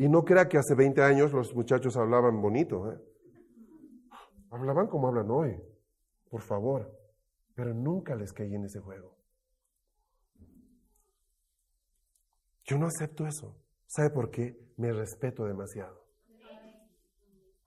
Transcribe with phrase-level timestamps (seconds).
[0.00, 2.90] Y no crea que hace 20 años los muchachos hablaban bonito.
[2.90, 2.98] ¿eh?
[4.48, 5.62] Hablaban como hablan hoy,
[6.30, 6.90] por favor.
[7.54, 9.14] Pero nunca les caí en ese juego.
[12.64, 13.54] Yo no acepto eso.
[13.88, 14.58] ¿Sabe por qué?
[14.78, 16.02] Me respeto demasiado.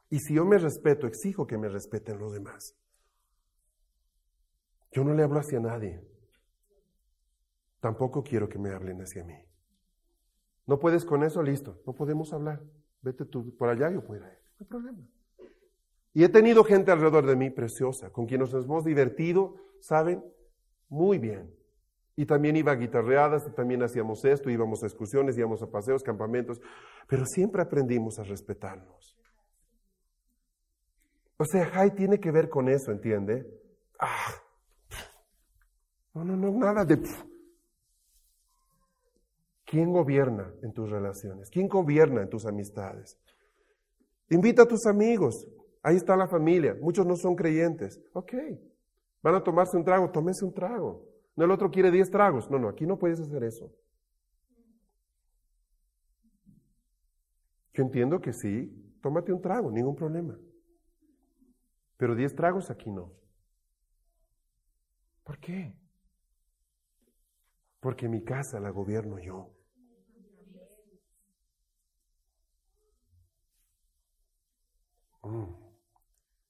[0.10, 2.76] Y si yo me respeto, exijo que me respeten los demás.
[4.92, 6.02] Yo no le hablo hacia nadie.
[7.80, 9.53] Tampoco quiero que me hablen hacia mí.
[10.66, 11.44] ¿No puedes con eso?
[11.44, 12.62] Listo, no podemos hablar.
[13.02, 14.28] Vete tú por allá, yo puedo ir.
[14.28, 15.00] No hay problema.
[16.14, 20.24] Y he tenido gente alrededor de mí preciosa, con quienes nos hemos divertido, ¿saben?
[20.88, 21.54] Muy bien.
[22.16, 26.04] Y también iba a guitarreadas, y también hacíamos esto, íbamos a excursiones, íbamos a paseos,
[26.04, 26.62] campamentos,
[27.08, 29.18] pero siempre aprendimos a respetarnos.
[31.38, 33.46] O sea, Jai tiene que ver con eso, ¿entiende?
[34.00, 34.36] Ah,
[36.14, 37.02] no, no, no, nada de...
[39.74, 41.50] ¿Quién gobierna en tus relaciones?
[41.50, 43.20] ¿Quién gobierna en tus amistades?
[44.30, 45.48] Invita a tus amigos.
[45.82, 46.78] Ahí está la familia.
[46.80, 48.00] Muchos no son creyentes.
[48.14, 48.34] Ok.
[49.24, 51.04] Van a tomarse un trago, tómese un trago.
[51.36, 52.52] No el otro quiere 10 tragos.
[52.52, 53.74] No, no, aquí no puedes hacer eso.
[57.74, 60.38] Yo entiendo que sí, tómate un trago, ningún problema.
[61.98, 63.12] Pero 10 tragos aquí no.
[65.24, 65.76] ¿Por qué?
[67.80, 69.50] Porque mi casa la gobierno yo.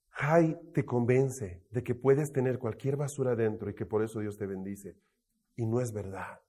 [0.09, 4.37] Jai te convence de que puedes tener cualquier basura dentro y que por eso Dios
[4.37, 4.95] te bendice.
[5.55, 6.39] Y no es verdad.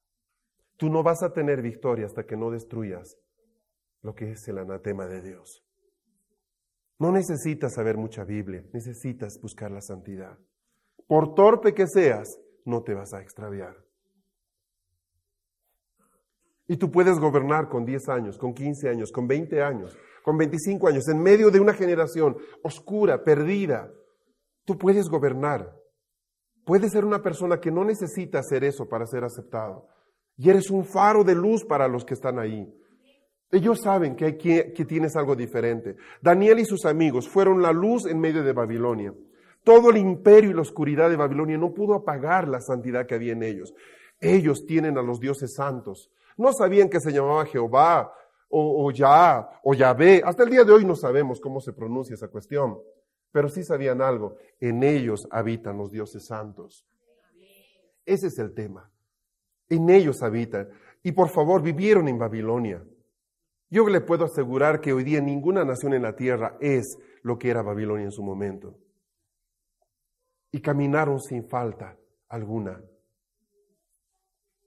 [0.77, 3.17] Tú no vas a tener victoria hasta que no destruyas
[4.03, 5.65] lo que es el anatema de Dios.
[6.99, 10.39] No necesitas saber mucha Biblia, necesitas buscar la santidad.
[11.07, 13.84] Por torpe que seas, no te vas a extraviar.
[16.67, 20.89] Y tú puedes gobernar con 10 años, con 15 años, con 20 años, con 25
[20.89, 23.91] años, en medio de una generación oscura, perdida.
[24.65, 25.75] Tú puedes gobernar.
[26.65, 29.87] Puedes ser una persona que no necesita hacer eso para ser aceptado.
[30.37, 32.67] Y eres un faro de luz para los que están ahí.
[33.51, 35.97] Ellos saben que, que, que tienes algo diferente.
[36.23, 39.13] Daniel y sus amigos fueron la luz en medio de Babilonia.
[39.63, 43.33] Todo el imperio y la oscuridad de Babilonia no pudo apagar la santidad que había
[43.33, 43.75] en ellos.
[44.21, 46.11] Ellos tienen a los dioses santos.
[46.37, 48.13] No sabían que se llamaba Jehová
[48.49, 50.23] o, o Yah o Yahvé.
[50.25, 52.79] Hasta el día de hoy no sabemos cómo se pronuncia esa cuestión,
[53.31, 54.37] pero sí sabían algo.
[54.61, 56.87] En ellos habitan los dioses santos.
[58.05, 58.91] Ese es el tema.
[59.69, 60.69] En ellos habitan.
[61.03, 62.85] Y por favor, vivieron en Babilonia.
[63.71, 67.51] Yo le puedo asegurar que hoy día ninguna nación en la tierra es lo que
[67.51, 68.79] era Babilonia en su momento.
[70.53, 71.97] Y caminaron sin falta
[72.29, 72.81] alguna.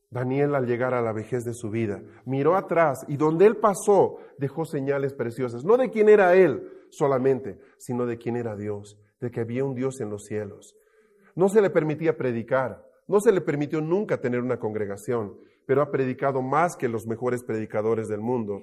[0.10, 4.18] Daniel al llegar a la vejez de su vida miró atrás y donde él pasó
[4.38, 9.32] dejó señales preciosas, no de quién era él solamente, sino de quién era Dios, de
[9.32, 10.76] que había un Dios en los cielos.
[11.36, 15.92] No se le permitía predicar, no se le permitió nunca tener una congregación, pero ha
[15.92, 18.62] predicado más que los mejores predicadores del mundo,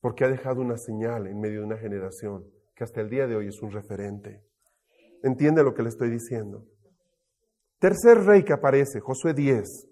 [0.00, 2.44] porque ha dejado una señal en medio de una generación
[2.74, 4.42] que hasta el día de hoy es un referente.
[5.22, 6.66] ¿Entiende lo que le estoy diciendo?
[7.78, 9.91] Tercer rey que aparece, Josué 10.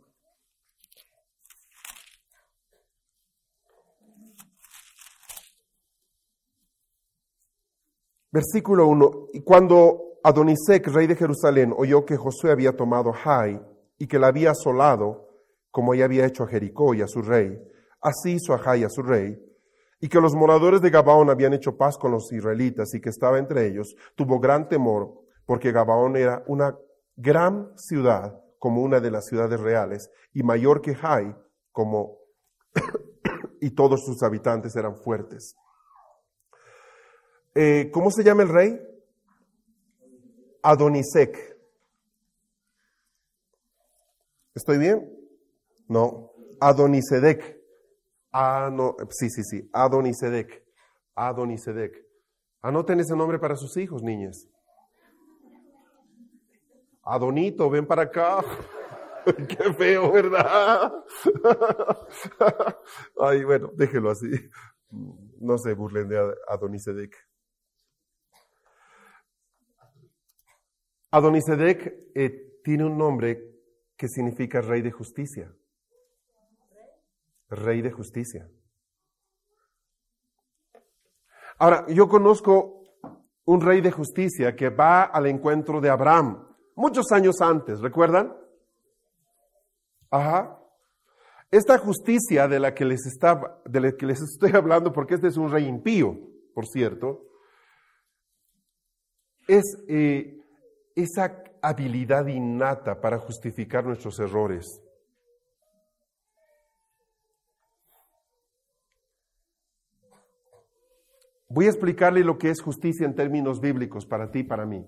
[8.33, 9.27] Versículo 1.
[9.33, 13.61] Y cuando Adonisec, rey de Jerusalén, oyó que Josué había tomado Jai
[13.99, 15.29] y que la había asolado,
[15.71, 17.59] como ya había hecho a Jericó y a su rey,
[18.01, 19.39] así hizo a Jai a su rey,
[20.01, 23.39] y que los moradores de Gabaón habían hecho paz con los israelitas y que estaba
[23.39, 25.13] entre ellos, tuvo gran temor,
[25.45, 26.77] porque Gabaón era una
[27.17, 31.35] gran ciudad, como una de las ciudades reales, y mayor que Jai,
[31.73, 32.19] como
[33.61, 35.55] y todos sus habitantes eran fuertes.
[37.55, 38.81] Eh, ¿Cómo se llama el rey?
[40.63, 41.57] Adonisec.
[44.55, 45.09] ¿Estoy bien?
[45.89, 46.33] No.
[46.61, 47.59] Adonisedec.
[48.33, 48.97] Ah, no.
[49.11, 49.69] Sí, sí, sí.
[49.73, 50.65] Adonisedec.
[51.15, 52.07] Adonisedec.
[52.63, 54.47] Anoten ese nombre para sus hijos, niñas.
[57.03, 58.45] Adonito, ven para acá.
[59.25, 60.93] Qué feo, ¿verdad?
[63.21, 64.29] Ay, bueno, déjelo así.
[65.41, 67.30] No se burlen de Adonisedec.
[71.11, 73.51] Adonisedec eh, tiene un nombre
[73.97, 75.53] que significa rey de justicia.
[77.49, 78.49] Rey de justicia.
[81.59, 82.85] Ahora, yo conozco
[83.45, 86.47] un rey de justicia que va al encuentro de Abraham
[86.77, 88.35] muchos años antes, ¿recuerdan?
[90.11, 90.57] Ajá.
[91.51, 95.27] Esta justicia de la que les, está, de la que les estoy hablando, porque este
[95.27, 96.17] es un rey impío,
[96.55, 97.27] por cierto,
[99.49, 100.40] es eh,
[101.03, 104.83] esa habilidad innata para justificar nuestros errores.
[111.49, 114.87] Voy a explicarle lo que es justicia en términos bíblicos para ti y para mí.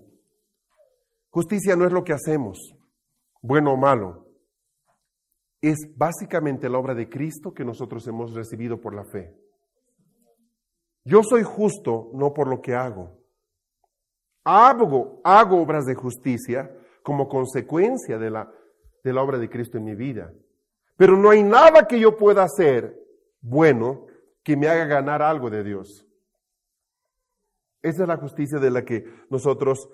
[1.29, 2.73] Justicia no es lo que hacemos,
[3.41, 4.27] bueno o malo.
[5.61, 9.35] Es básicamente la obra de Cristo que nosotros hemos recibido por la fe.
[11.03, 13.22] Yo soy justo no por lo que hago.
[14.43, 18.51] Hago, hago obras de justicia como consecuencia de la,
[19.03, 20.31] de la obra de Cristo en mi vida.
[20.97, 22.97] Pero no hay nada que yo pueda hacer
[23.41, 24.05] bueno
[24.43, 26.05] que me haga ganar algo de Dios.
[27.81, 29.89] Esa es la justicia de la que nosotros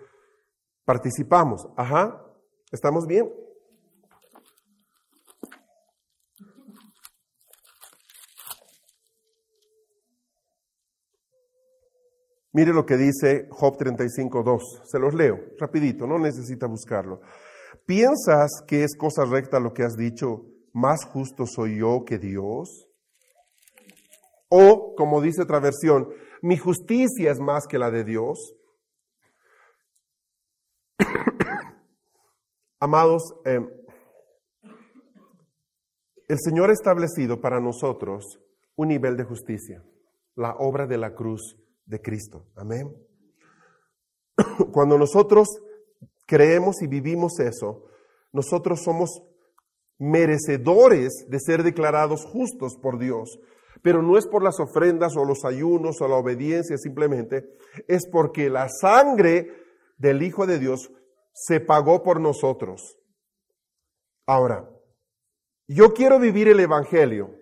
[0.85, 1.67] participamos.
[1.75, 2.23] Ajá,
[2.71, 3.31] ¿estamos bien?
[12.51, 14.81] Mire lo que dice Job 35.2.
[14.85, 17.21] Se los leo rapidito, no necesita buscarlo.
[17.85, 20.45] ¿Piensas que es cosa recta lo que has dicho?
[20.73, 22.87] ¿Más justo soy yo que Dios?
[24.49, 26.09] O, como dice otra versión,
[26.41, 28.55] mi justicia es más que la de Dios.
[32.79, 33.59] Amados, eh,
[36.27, 38.39] el Señor ha establecido para nosotros
[38.75, 39.83] un nivel de justicia,
[40.35, 41.57] la obra de la cruz
[41.89, 42.45] de Cristo.
[42.55, 42.95] Amén.
[44.71, 45.47] Cuando nosotros
[46.25, 47.85] creemos y vivimos eso,
[48.31, 49.21] nosotros somos
[49.97, 53.39] merecedores de ser declarados justos por Dios
[53.81, 57.49] pero no es por las ofrendas o los ayunos o la obediencia simplemente,
[57.87, 59.51] es porque la sangre
[59.97, 60.91] del Hijo de Dios
[61.33, 62.97] se pagó por nosotros.
[64.25, 64.69] Ahora,
[65.67, 67.35] yo quiero vivir el Evangelio,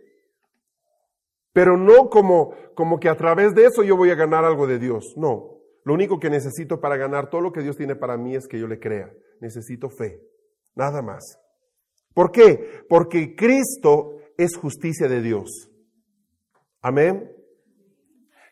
[1.57, 4.77] pero no como, como que a través de eso yo voy a ganar algo de
[4.77, 5.15] Dios.
[5.17, 8.47] No, lo único que necesito para ganar todo lo que Dios tiene para mí es
[8.47, 9.11] que yo le crea.
[9.41, 10.21] Necesito fe,
[10.75, 11.39] nada más.
[12.13, 12.83] ¿Por qué?
[12.87, 15.71] Porque Cristo es justicia de Dios.
[16.79, 17.27] Amén.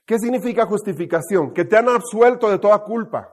[0.07, 1.53] ¿Qué significa justificación?
[1.53, 3.31] Que te han absuelto de toda culpa.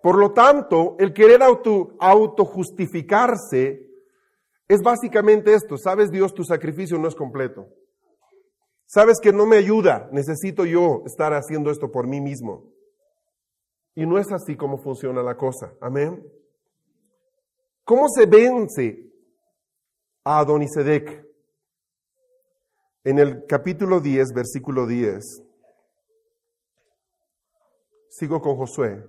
[0.00, 3.91] Por lo tanto, el querer auto, autojustificarse
[4.68, 5.76] es básicamente esto.
[5.76, 7.68] Sabes, Dios, tu sacrificio no es completo.
[8.86, 12.70] Sabes que no me ayuda, necesito yo estar haciendo esto por mí mismo.
[13.94, 15.74] Y no es así como funciona la cosa.
[15.80, 16.22] Amén.
[17.84, 19.12] ¿Cómo se vence
[20.24, 21.26] a Adonisedec?
[23.04, 25.42] En el capítulo 10, versículo 10,
[28.10, 29.04] sigo con Josué.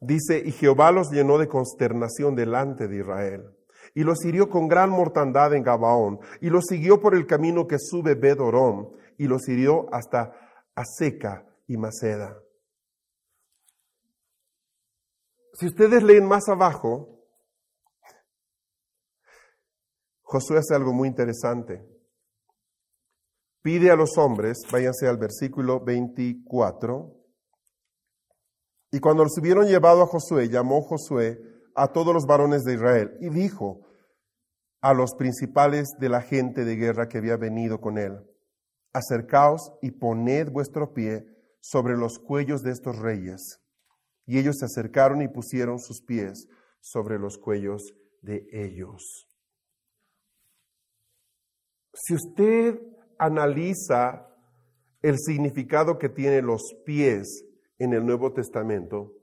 [0.00, 3.54] Dice, y Jehová los llenó de consternación delante de Israel,
[3.94, 7.78] y los hirió con gran mortandad en Gabaón, y los siguió por el camino que
[7.78, 10.32] sube Bedorón, y los hirió hasta
[10.74, 12.40] Aseca y Maceda.
[15.52, 17.20] Si ustedes leen más abajo,
[20.22, 21.84] Josué hace algo muy interesante.
[23.60, 27.19] Pide a los hombres, váyanse al versículo 24,
[28.92, 31.40] y cuando los hubieron llevado a Josué, llamó Josué
[31.74, 33.86] a todos los varones de Israel y dijo
[34.80, 38.18] a los principales de la gente de guerra que había venido con él,
[38.92, 41.24] acercaos y poned vuestro pie
[41.60, 43.60] sobre los cuellos de estos reyes.
[44.26, 46.48] Y ellos se acercaron y pusieron sus pies
[46.80, 47.92] sobre los cuellos
[48.22, 49.28] de ellos.
[51.92, 52.80] Si usted
[53.18, 54.26] analiza
[55.02, 57.44] el significado que tienen los pies
[57.80, 59.14] en el Nuevo Testamento,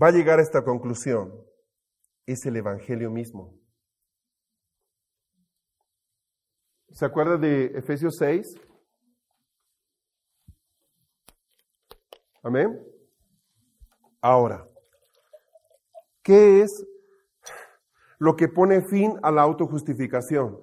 [0.00, 1.34] va a llegar a esta conclusión.
[2.24, 3.58] Es el Evangelio mismo.
[6.92, 8.54] ¿Se acuerda de Efesios 6?
[12.44, 12.80] Amén.
[14.20, 14.68] Ahora,
[16.22, 16.86] ¿qué es
[18.18, 20.62] lo que pone fin a la autojustificación?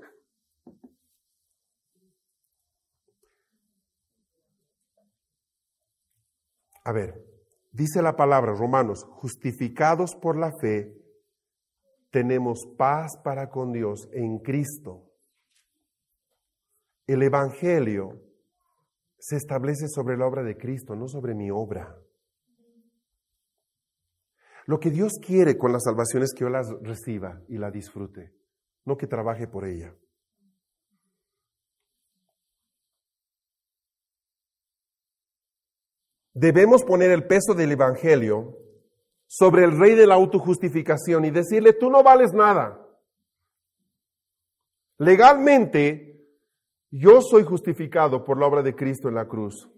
[6.86, 7.25] A ver,
[7.75, 10.96] Dice la palabra, Romanos, justificados por la fe,
[12.10, 15.04] tenemos paz para con Dios en Cristo.
[17.06, 18.22] El Evangelio
[19.20, 22.00] se establece sobre la obra de Cristo, no sobre mi obra.
[24.68, 28.32] Lo que Dios quiere con la salvación es que yo la reciba y la disfrute,
[28.86, 29.94] no que trabaje por ella.
[36.36, 38.58] Debemos poner el peso del Evangelio
[39.25, 42.86] sobre el rey de la autojustificación y decirle, tú no vales nada.
[44.98, 46.27] Legalmente,
[46.92, 49.70] yo soy justificado por la obra de Cristo en la cruz.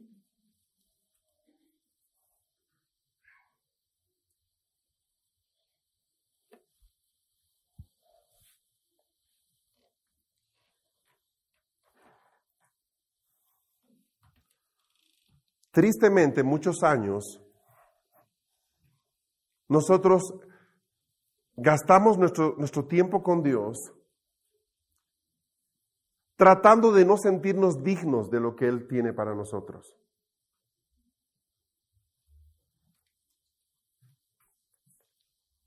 [15.77, 17.39] Tristemente, muchos años,
[19.69, 20.23] nosotros
[21.55, 23.93] gastamos nuestro, nuestro tiempo con Dios
[26.35, 29.95] tratando de no sentirnos dignos de lo que Él tiene para nosotros.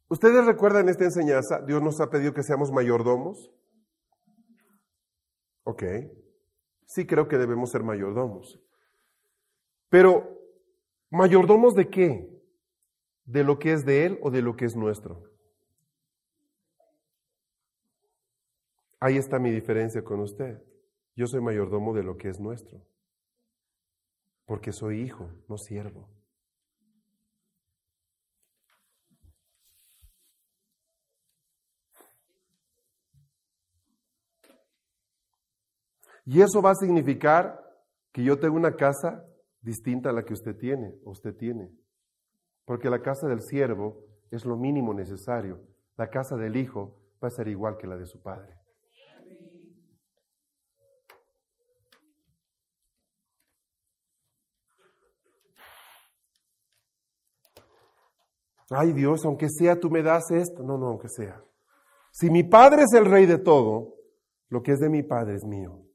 [0.08, 1.60] ¿Ustedes recuerdan esta enseñanza?
[1.64, 3.52] Dios nos ha pedido que seamos mayordomos.
[5.62, 5.84] Ok.
[6.84, 8.60] Sí creo que debemos ser mayordomos.
[9.90, 10.40] Pero,
[11.10, 12.26] ¿mayordomos de qué?
[13.24, 15.24] ¿De lo que es de Él o de lo que es nuestro?
[19.00, 20.62] Ahí está mi diferencia con usted.
[21.16, 22.80] Yo soy mayordomo de lo que es nuestro.
[24.44, 26.08] Porque soy hijo, no siervo.
[36.24, 37.58] Y eso va a significar
[38.12, 39.26] que yo tengo una casa
[39.60, 41.70] distinta a la que usted tiene usted tiene.
[42.64, 45.60] Porque la casa del siervo es lo mínimo necesario.
[45.96, 48.56] La casa del hijo va a ser igual que la de su padre.
[58.70, 60.62] Ay Dios, aunque sea tú me das esto.
[60.62, 61.42] No, no, aunque sea.
[62.12, 63.96] Si mi padre es el rey de todo,
[64.48, 65.89] lo que es de mi padre es mío.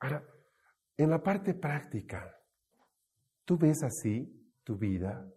[0.00, 0.26] Ahora,
[0.96, 2.34] en la parte práctica,
[3.44, 4.30] ¿tú ves así
[4.64, 5.30] tu vida?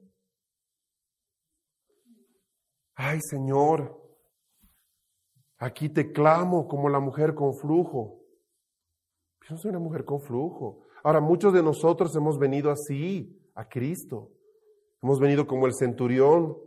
[2.96, 4.02] Ay, Señor,
[5.58, 8.22] aquí te clamo como la mujer con flujo.
[9.42, 10.86] Yo no soy una mujer con flujo.
[11.04, 14.32] Ahora, muchos de nosotros hemos venido así a Cristo.
[15.02, 16.58] Hemos venido como el centurión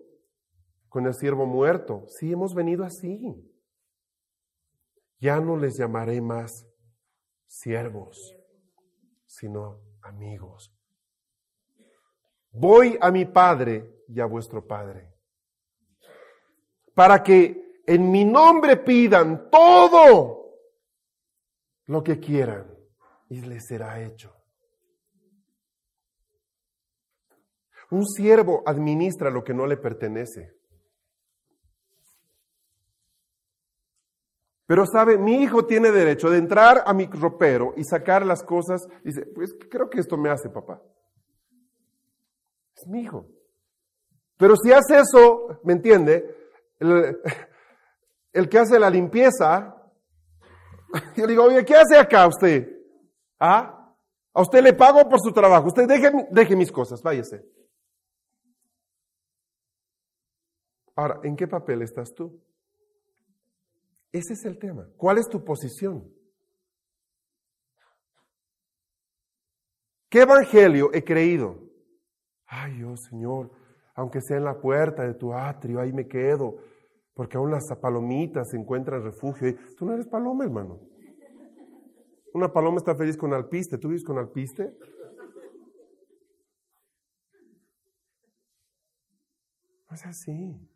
[0.90, 2.04] con el siervo muerto.
[2.08, 3.34] Sí, hemos venido así.
[5.18, 6.66] Ya no les llamaré más
[7.46, 8.34] siervos,
[9.26, 10.72] sino amigos.
[12.50, 15.12] Voy a mi Padre y a vuestro Padre,
[16.94, 20.54] para que en mi nombre pidan todo
[21.86, 22.74] lo que quieran
[23.28, 24.34] y les será hecho.
[27.90, 30.55] Un siervo administra lo que no le pertenece.
[34.66, 38.86] Pero sabe, mi hijo tiene derecho de entrar a mi ropero y sacar las cosas.
[39.04, 40.82] Dice, pues creo que esto me hace papá.
[42.76, 43.28] Es mi hijo.
[44.36, 46.34] Pero si hace eso, ¿me entiende?
[46.80, 47.20] El,
[48.50, 49.76] que hace la limpieza,
[51.16, 52.68] yo digo, oye, ¿qué hace acá usted?
[53.38, 53.94] ¿Ah?
[54.34, 55.68] A usted le pago por su trabajo.
[55.68, 55.86] Usted
[56.30, 57.42] deje mis cosas, váyase.
[60.96, 62.42] Ahora, ¿en qué papel estás tú?
[64.12, 64.88] Ese es el tema.
[64.96, 66.10] ¿Cuál es tu posición?
[70.08, 71.60] ¿Qué evangelio he creído?
[72.46, 73.50] Ay, oh Señor,
[73.94, 76.56] aunque sea en la puerta de tu atrio, ahí me quedo,
[77.12, 79.54] porque aún las palomitas encuentran refugio.
[79.76, 80.80] Tú no eres paloma, hermano.
[82.32, 83.78] Una paloma está feliz con alpiste.
[83.78, 84.76] ¿Tú vives con alpiste?
[89.88, 90.75] No es así.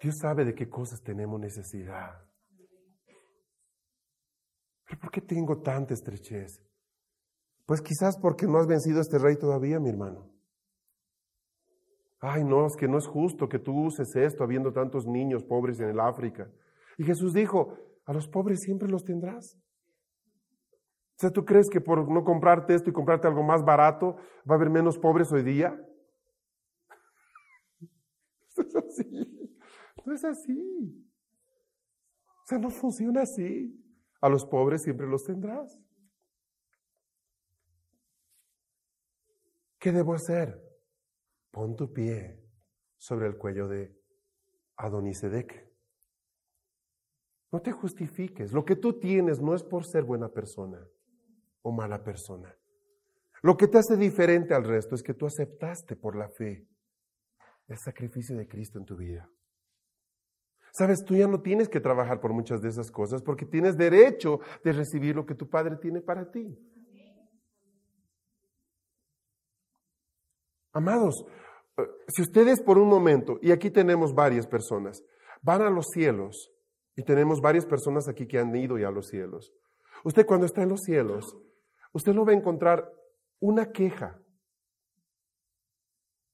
[0.00, 2.24] Dios sabe de qué cosas tenemos necesidad.
[4.86, 6.62] ¿Pero por qué tengo tanta estrechez?
[7.66, 10.30] Pues quizás porque no has vencido a este rey todavía, mi hermano.
[12.20, 15.78] Ay, no, es que no es justo que tú uses esto habiendo tantos niños pobres
[15.80, 16.50] en el África.
[16.96, 17.76] Y Jesús dijo,
[18.06, 19.56] a los pobres siempre los tendrás.
[21.16, 24.16] O sea, ¿tú crees que por no comprarte esto y comprarte algo más barato
[24.48, 25.78] va a haber menos pobres hoy día?
[28.56, 29.37] es así.
[30.08, 31.06] No es así.
[32.42, 33.78] O sea, no funciona así.
[34.22, 35.78] A los pobres siempre los tendrás.
[39.78, 40.58] ¿Qué debo hacer?
[41.50, 42.42] Pon tu pie
[42.96, 43.94] sobre el cuello de
[44.78, 45.70] Adonisedec.
[47.52, 48.54] No te justifiques.
[48.54, 50.88] Lo que tú tienes no es por ser buena persona
[51.60, 52.56] o mala persona.
[53.42, 56.66] Lo que te hace diferente al resto es que tú aceptaste por la fe
[57.66, 59.30] el sacrificio de Cristo en tu vida.
[60.72, 64.40] Sabes, tú ya no tienes que trabajar por muchas de esas cosas porque tienes derecho
[64.62, 66.56] de recibir lo que tu Padre tiene para ti.
[70.72, 71.24] Amados,
[71.76, 75.02] eh, si ustedes por un momento, y aquí tenemos varias personas,
[75.42, 76.52] van a los cielos,
[76.94, 79.52] y tenemos varias personas aquí que han ido ya a los cielos,
[80.04, 81.36] usted cuando está en los cielos,
[81.92, 82.92] usted no va a encontrar
[83.40, 84.20] una queja,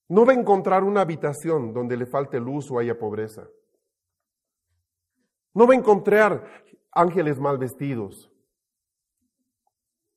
[0.08, 3.48] no va a encontrar una habitación donde le falte luz o haya pobreza.
[5.54, 8.30] No va a encontrar ángeles mal vestidos.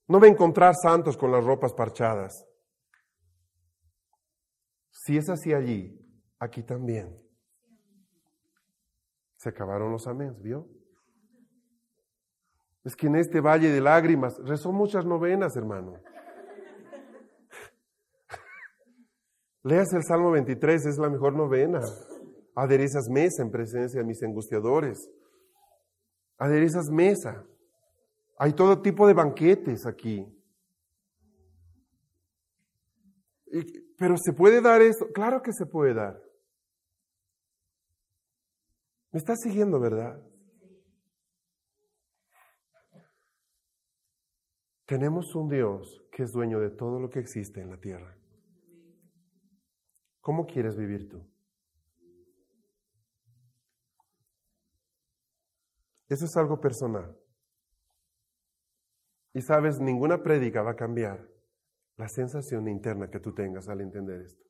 [0.08, 2.46] No va a encontrar santos con las ropas parchadas.
[4.89, 5.96] Si es así allí,
[6.39, 7.15] aquí también.
[9.38, 10.67] Se acabaron los améns, ¿vio?
[12.84, 15.94] Es que en este valle de lágrimas rezó muchas novenas, hermano.
[19.63, 21.82] Leas el Salmo 23, es la mejor novena.
[22.56, 25.12] Aderezas mesa en presencia de mis angustiadores.
[26.38, 27.46] Aderezas mesa.
[28.38, 30.25] Hay todo tipo de banquetes aquí.
[33.98, 35.08] Pero ¿se puede dar esto?
[35.13, 36.22] Claro que se puede dar.
[39.12, 40.22] ¿Me estás siguiendo, verdad?
[44.86, 48.15] Tenemos un Dios que es dueño de todo lo que existe en la tierra.
[50.22, 51.25] ¿Cómo quieres vivir tú?
[56.10, 57.18] Eso es algo personal.
[59.34, 61.28] Y sabes, ninguna prédica va a cambiar
[61.98, 64.43] la sensación interna que tú tengas al entender esto.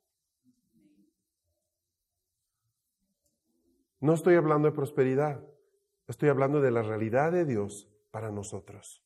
[4.00, 5.43] No estoy hablando de prosperidad,
[6.08, 9.04] estoy hablando de la realidad de Dios para nosotros.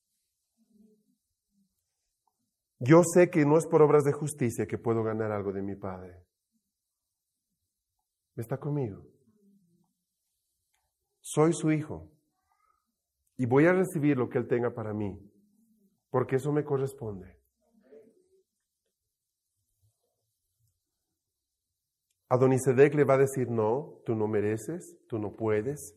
[2.80, 5.76] Yo sé que no es por obras de justicia que puedo ganar algo de mi
[5.76, 6.26] Padre.
[8.36, 9.06] ¿Está conmigo?
[11.22, 12.11] Soy su hijo
[13.42, 15.18] y voy a recibir lo que Él tenga para mí,
[16.12, 17.42] porque eso me corresponde.
[22.30, 25.96] Adonisedec le va a decir, no, tú no mereces, tú no puedes.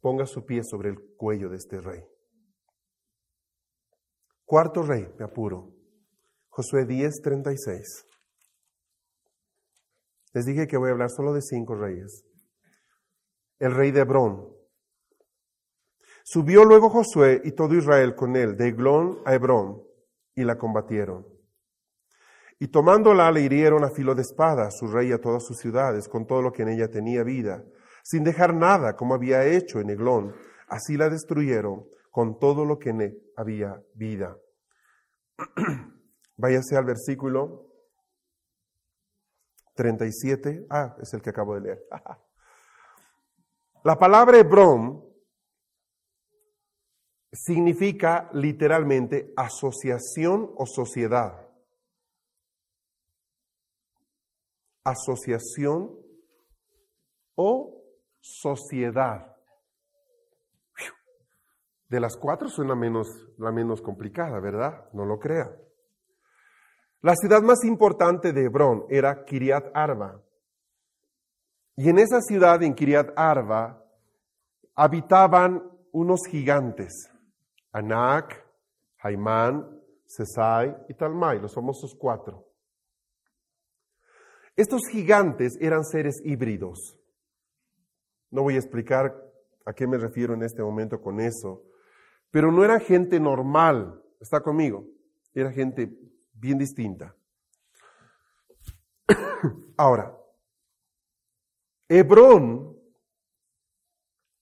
[0.00, 2.04] Ponga su pie sobre el cuello de este rey.
[4.44, 5.74] Cuarto rey, me apuro.
[6.50, 8.06] Josué 10, 36.
[10.32, 12.25] Les dije que voy a hablar solo de cinco reyes.
[13.58, 14.56] El rey de Hebrón.
[16.24, 19.82] Subió luego Josué y todo Israel con él, de Eglón a Hebrón,
[20.34, 21.26] y la combatieron.
[22.58, 26.26] Y tomándola le hirieron a filo de espada, su rey a todas sus ciudades, con
[26.26, 27.62] todo lo que en ella tenía vida,
[28.02, 30.34] sin dejar nada como había hecho en Eglón.
[30.66, 34.36] Así la destruyeron con todo lo que en él había vida.
[36.36, 37.72] Váyase al versículo
[39.74, 40.66] 37.
[40.70, 41.82] Ah, es el que acabo de leer.
[43.86, 45.00] La palabra Hebrón
[47.32, 51.46] significa literalmente asociación o sociedad.
[54.82, 55.96] asociación
[57.36, 57.84] o
[58.20, 59.36] sociedad.
[61.88, 64.88] De las cuatro suena menos, la menos complicada, ¿verdad?
[64.94, 65.56] No lo crea.
[67.02, 70.25] La ciudad más importante de Hebrón era Kiriat Arba.
[71.76, 73.84] Y en esa ciudad, en Kiriat Arba,
[74.74, 75.62] habitaban
[75.92, 77.10] unos gigantes,
[77.70, 78.46] Anak,
[78.96, 82.46] Jaimán, Sesai y Talmai, los famosos cuatro.
[84.56, 86.98] Estos gigantes eran seres híbridos.
[88.30, 89.14] No voy a explicar
[89.66, 91.62] a qué me refiero en este momento con eso,
[92.30, 94.86] pero no era gente normal, está conmigo,
[95.34, 95.90] era gente
[96.32, 97.14] bien distinta.
[99.76, 100.16] Ahora,
[101.88, 102.76] Hebrón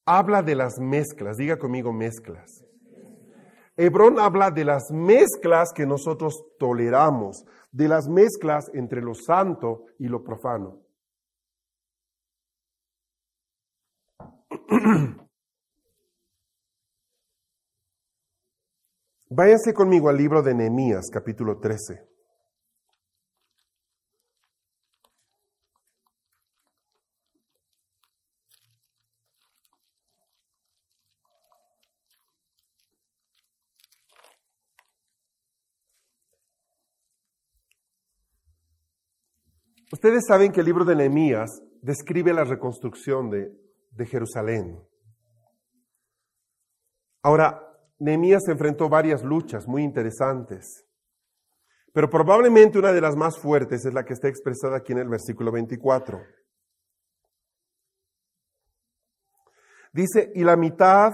[0.06, 2.64] habla de las mezclas, diga conmigo mezclas.
[3.76, 10.06] Hebrón habla de las mezclas que nosotros toleramos, de las mezclas entre lo santo y
[10.06, 10.80] lo profano.
[19.28, 22.13] Váyanse conmigo al libro de Nehemías, capítulo 13.
[40.04, 44.78] Ustedes saben que el libro de Nehemías describe la reconstrucción de, Jerusalén.
[47.22, 47.58] Ahora,
[47.98, 50.84] Nehemías enfrentó varias luchas muy interesantes,
[51.94, 55.08] pero probablemente una de las más fuertes es la que está expresada aquí en el
[55.08, 56.20] versículo 24.
[59.94, 61.12] Dice, y la mitad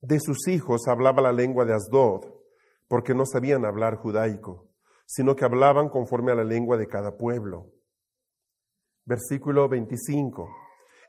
[0.00, 2.34] de sus hijos hablaba la lengua de Asdod,
[2.88, 4.72] porque no sabían hablar judaico,
[5.06, 7.70] sino que hablaban conforme a la lengua de cada pueblo.
[9.04, 10.48] Versículo 25.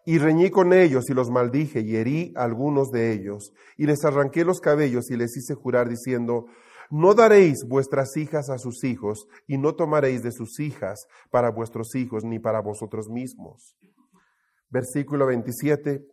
[0.06, 4.46] Y reñí con ellos y los maldije y herí algunos de ellos, y les arranqué
[4.46, 6.46] los cabellos y les hice jurar diciendo,
[6.92, 11.96] no daréis vuestras hijas a sus hijos, y no tomaréis de sus hijas para vuestros
[11.96, 13.76] hijos, ni para vosotros mismos.
[14.70, 16.06] Versículo 27.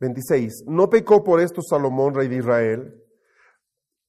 [0.00, 0.64] 26.
[0.66, 3.02] ¿No pecó por esto Salomón, rey de Israel?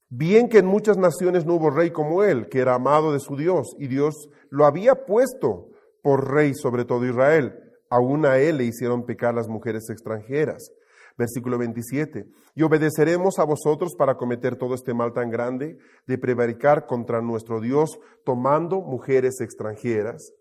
[0.10, 3.36] Bien que en muchas naciones no hubo rey como él, que era amado de su
[3.36, 5.70] Dios, y Dios lo había puesto
[6.06, 7.58] por rey sobre todo Israel.
[7.90, 10.72] Aún a él le hicieron pecar las mujeres extranjeras.
[11.18, 12.28] Versículo 27.
[12.54, 17.60] Y obedeceremos a vosotros para cometer todo este mal tan grande de prevaricar contra nuestro
[17.60, 20.32] Dios tomando mujeres extranjeras.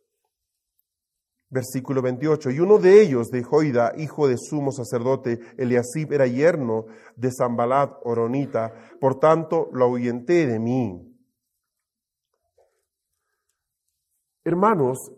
[1.48, 2.50] Versículo 28.
[2.50, 6.84] Y uno de ellos, de Joida, hijo de sumo sacerdote, Eliasib, era yerno
[7.16, 11.10] de Zambalat, Oronita, por tanto lo ahuyenté de mí.
[14.44, 15.10] Hermanos,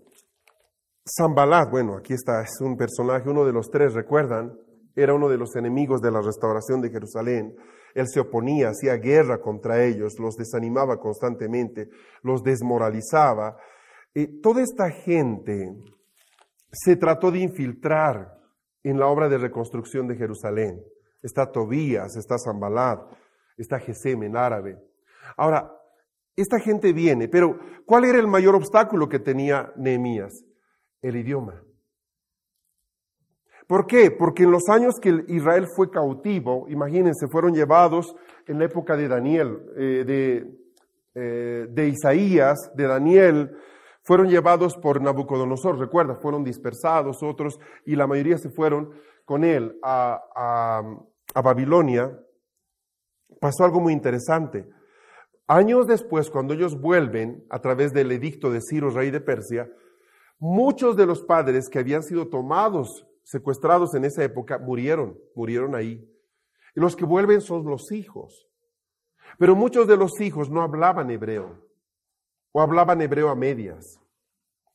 [1.08, 4.58] Zambalat, bueno, aquí está, es un personaje, uno de los tres, ¿recuerdan?
[4.96, 7.54] Era uno de los enemigos de la restauración de Jerusalén.
[7.94, 11.88] Él se oponía, hacía guerra contra ellos, los desanimaba constantemente,
[12.22, 13.56] los desmoralizaba.
[14.14, 15.76] Y toda esta gente
[16.72, 18.36] se trató de infiltrar
[18.82, 20.82] en la obra de reconstrucción de Jerusalén.
[21.22, 23.00] Está Tobías, está Zambalat,
[23.56, 24.76] está Gesem en árabe.
[25.36, 25.72] Ahora,
[26.34, 30.45] esta gente viene, pero ¿cuál era el mayor obstáculo que tenía Nehemías?
[31.06, 31.62] El idioma.
[33.68, 34.10] ¿Por qué?
[34.10, 38.16] Porque en los años que Israel fue cautivo, imagínense, fueron llevados
[38.46, 40.50] en la época de Daniel, eh, de,
[41.14, 43.56] eh, de Isaías, de Daniel,
[44.02, 48.90] fueron llevados por Nabucodonosor, recuerda, fueron dispersados otros y la mayoría se fueron
[49.24, 50.20] con él a,
[51.34, 52.18] a Babilonia.
[53.40, 54.68] Pasó algo muy interesante.
[55.46, 59.68] Años después, cuando ellos vuelven a través del edicto de Ciro, rey de Persia,
[60.38, 66.08] muchos de los padres que habían sido tomados, secuestrados en esa época, murieron, murieron ahí.
[66.74, 68.46] Y los que vuelven son los hijos.
[69.38, 71.66] Pero muchos de los hijos no hablaban hebreo
[72.52, 74.00] o hablaban hebreo a medias.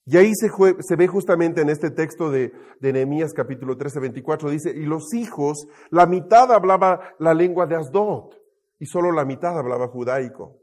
[0.06, 4.50] Y ahí se, se, ve justamente en este texto de, de Nehemías capítulo 13, 24,
[4.50, 8.34] dice, y los hijos, la mitad hablaba la lengua de Asdod
[8.80, 10.61] y solo la mitad hablaba judaico.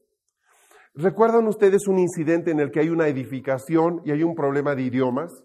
[1.00, 4.82] ¿Recuerdan ustedes un incidente en el que hay una edificación y hay un problema de
[4.82, 5.44] idiomas?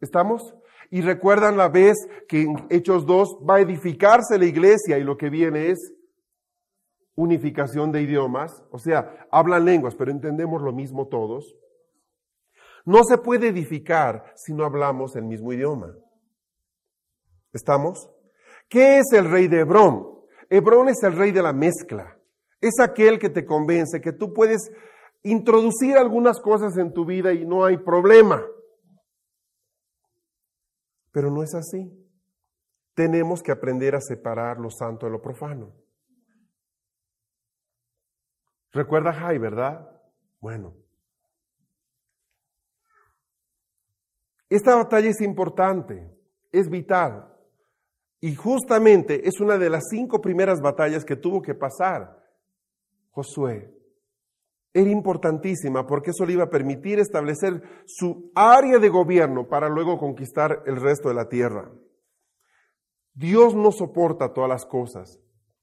[0.00, 0.54] ¿Estamos?
[0.90, 5.18] Y recuerdan la vez que en Hechos 2 va a edificarse la iglesia y lo
[5.18, 5.92] que viene es
[7.14, 11.54] unificación de idiomas, o sea, hablan lenguas, pero entendemos lo mismo todos.
[12.86, 15.94] No se puede edificar si no hablamos el mismo idioma.
[17.52, 18.08] ¿Estamos?
[18.66, 20.08] ¿Qué es el rey de Hebrón?
[20.48, 22.15] Hebrón es el rey de la mezcla.
[22.60, 24.70] Es aquel que te convence que tú puedes
[25.22, 28.44] introducir algunas cosas en tu vida y no hay problema.
[31.10, 31.90] Pero no es así.
[32.94, 35.74] Tenemos que aprender a separar lo santo de lo profano.
[38.72, 39.90] Recuerda Jai, ¿verdad?
[40.40, 40.76] Bueno.
[44.48, 46.08] Esta batalla es importante,
[46.52, 47.32] es vital.
[48.20, 52.25] Y justamente es una de las cinco primeras batallas que tuvo que pasar
[53.16, 53.72] Josué.
[54.74, 59.96] Era importantísima porque eso le iba a permitir establecer su área de gobierno para luego
[59.96, 61.72] conquistar el resto de la tierra.
[63.14, 65.18] Dios no soporta todas las cosas,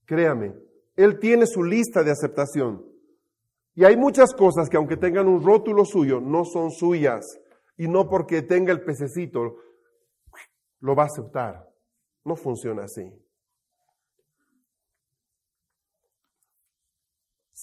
[0.05, 0.55] créame.
[0.95, 2.83] Él tiene su lista de aceptación.
[3.75, 7.39] Y hay muchas cosas que aunque tengan un rótulo suyo, no son suyas.
[7.77, 9.57] Y no porque tenga el pececito,
[10.79, 11.69] lo va a aceptar.
[12.25, 13.03] No funciona así.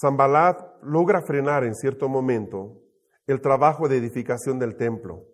[0.01, 2.81] Zambalat logra frenar en cierto momento
[3.27, 5.27] el trabajo de edificación del templo.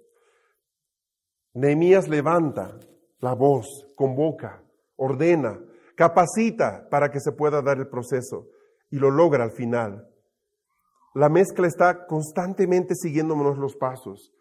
[1.55, 2.77] Nehemías levanta
[3.21, 4.63] la voz, convoca,
[4.97, 5.61] ordena,
[5.95, 8.49] capacita para que se pueda dar el proceso
[8.91, 10.09] y lo logra al final.
[11.15, 14.33] La mezcla está constantemente siguiéndonos los pasos.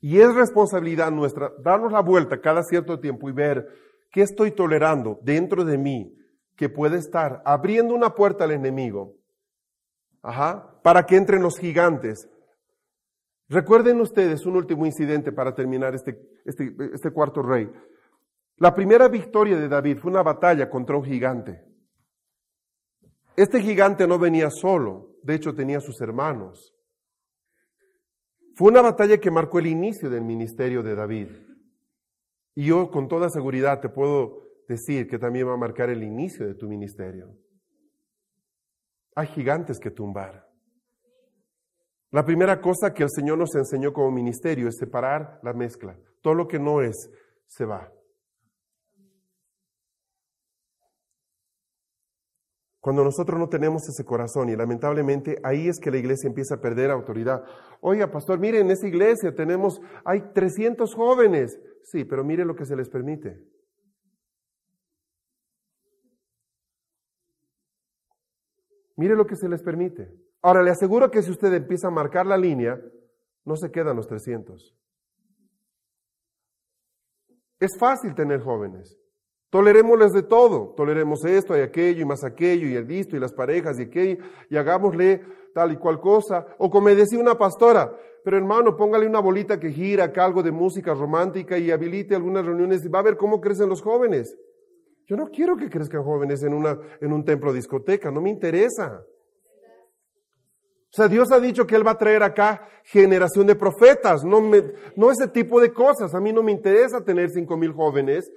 [0.00, 3.66] Y es responsabilidad nuestra darnos la vuelta cada cierto tiempo y ver
[4.10, 6.16] qué estoy tolerando dentro de mí
[6.56, 9.21] que puede estar abriendo una puerta al enemigo.
[10.22, 12.28] Ajá, para que entren los gigantes.
[13.48, 17.70] Recuerden ustedes un último incidente para terminar este, este, este cuarto rey.
[18.56, 21.64] La primera victoria de David fue una batalla contra un gigante.
[23.36, 26.72] Este gigante no venía solo, de hecho tenía sus hermanos.
[28.54, 31.28] Fue una batalla que marcó el inicio del ministerio de David.
[32.54, 36.46] Y yo con toda seguridad te puedo decir que también va a marcar el inicio
[36.46, 37.34] de tu ministerio.
[39.14, 40.48] Hay gigantes que tumbar.
[42.10, 45.96] La primera cosa que el Señor nos enseñó como ministerio es separar la mezcla.
[46.20, 47.10] Todo lo que no es,
[47.46, 47.90] se va.
[52.80, 56.60] Cuando nosotros no tenemos ese corazón y lamentablemente ahí es que la iglesia empieza a
[56.60, 57.44] perder autoridad.
[57.80, 61.60] Oiga, pastor, miren, en esa iglesia tenemos, hay 300 jóvenes.
[61.84, 63.38] Sí, pero mire lo que se les permite.
[68.96, 70.10] Mire lo que se les permite.
[70.42, 72.80] Ahora, le aseguro que si usted empieza a marcar la línea,
[73.44, 74.74] no se quedan los 300.
[77.60, 78.98] Es fácil tener jóvenes.
[79.50, 80.74] Tolerémosles de todo.
[80.76, 84.24] Toleremos esto y aquello y más aquello y el visto y las parejas y aquello
[84.48, 85.22] y hagámosle
[85.54, 86.46] tal y cual cosa.
[86.58, 90.94] O como decía una pastora, pero hermano, póngale una bolita que gira algo de música
[90.94, 94.36] romántica y habilite algunas reuniones y va a ver cómo crecen los jóvenes.
[95.06, 99.04] Yo no quiero que crezcan jóvenes en, una, en un templo discoteca, no me interesa.
[100.92, 104.40] O sea, Dios ha dicho que Él va a traer acá generación de profetas, no,
[104.40, 104.62] me,
[104.94, 106.14] no ese tipo de cosas.
[106.14, 108.30] A mí no me interesa tener cinco mil jóvenes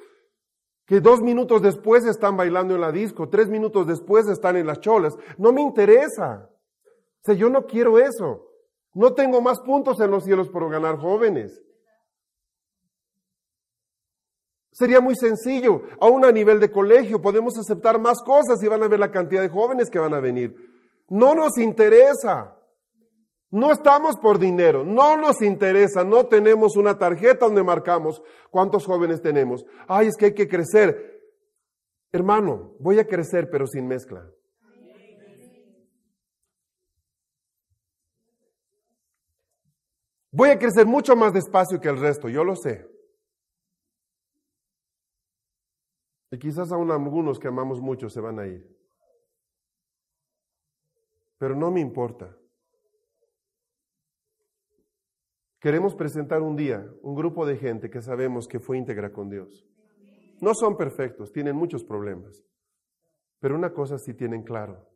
[0.86, 4.80] que dos minutos después están bailando en la disco, tres minutos después están en las
[4.80, 5.18] cholas.
[5.38, 6.48] No me interesa.
[6.48, 8.48] O sea, yo no quiero eso.
[8.94, 11.62] No tengo más puntos en los cielos por ganar jóvenes.
[14.76, 15.84] Sería muy sencillo.
[16.02, 19.42] Aún a nivel de colegio podemos aceptar más cosas y van a ver la cantidad
[19.42, 20.54] de jóvenes que van a venir.
[21.08, 22.60] No nos interesa.
[23.52, 29.22] No estamos por dinero, no nos interesa, no tenemos una tarjeta donde marcamos cuántos jóvenes
[29.22, 29.66] tenemos.
[29.88, 31.22] Ay, es que hay que crecer.
[32.12, 34.30] Hermano, voy a crecer pero sin mezcla.
[40.32, 42.95] Voy a crecer mucho más despacio que el resto, yo lo sé.
[46.36, 48.70] Y quizás aún algunos que amamos mucho se van a ir.
[51.38, 52.38] Pero no me importa.
[55.62, 59.66] Queremos presentar un día un grupo de gente que sabemos que fue íntegra con Dios.
[60.42, 62.44] No son perfectos, tienen muchos problemas.
[63.40, 64.90] Pero una cosa sí tienen claro.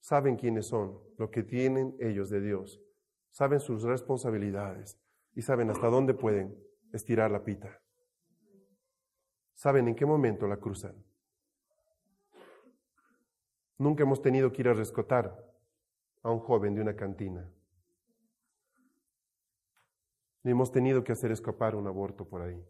[0.00, 2.82] Saben quiénes son, lo que tienen ellos de Dios.
[3.30, 5.00] Saben sus responsabilidades
[5.36, 6.58] y saben hasta dónde pueden
[6.92, 7.80] estirar la pita
[9.60, 10.94] saben en qué momento la cruzan.
[13.76, 15.36] Nunca hemos tenido que ir a rescatar
[16.22, 17.46] a un joven de una cantina.
[20.42, 22.66] Ni hemos tenido que hacer escapar un aborto por ahí.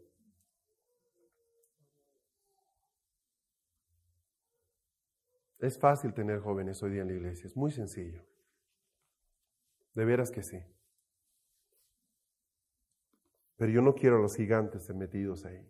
[5.59, 8.21] Es fácil tener jóvenes hoy día en la iglesia, es muy sencillo.
[9.93, 10.61] De veras que sí.
[13.55, 15.65] Pero yo no quiero a los gigantes metidos ahí.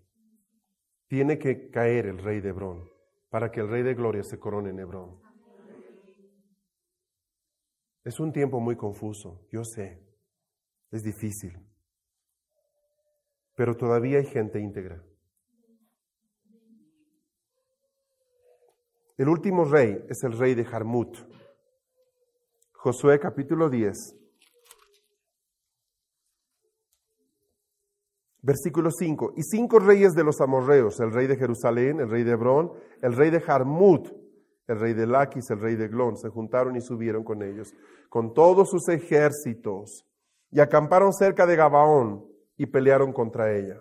[1.11, 2.89] Tiene que caer el rey de Hebrón
[3.29, 5.21] para que el rey de gloria se corone en Hebrón.
[8.05, 10.01] Es un tiempo muy confuso, yo sé,
[10.89, 11.51] es difícil,
[13.57, 15.03] pero todavía hay gente íntegra.
[19.17, 21.17] El último rey es el rey de Jarmut.
[22.71, 24.20] Josué capítulo 10.
[28.41, 29.33] Versículo 5.
[29.37, 33.13] Y cinco reyes de los amorreos, el rey de Jerusalén, el rey de Hebrón, el
[33.13, 34.07] rey de Jarmut,
[34.67, 37.73] el rey de Laquis, el rey de Glón, se juntaron y subieron con ellos,
[38.09, 40.05] con todos sus ejércitos,
[40.49, 42.25] y acamparon cerca de Gabaón
[42.57, 43.79] y pelearon contra ella.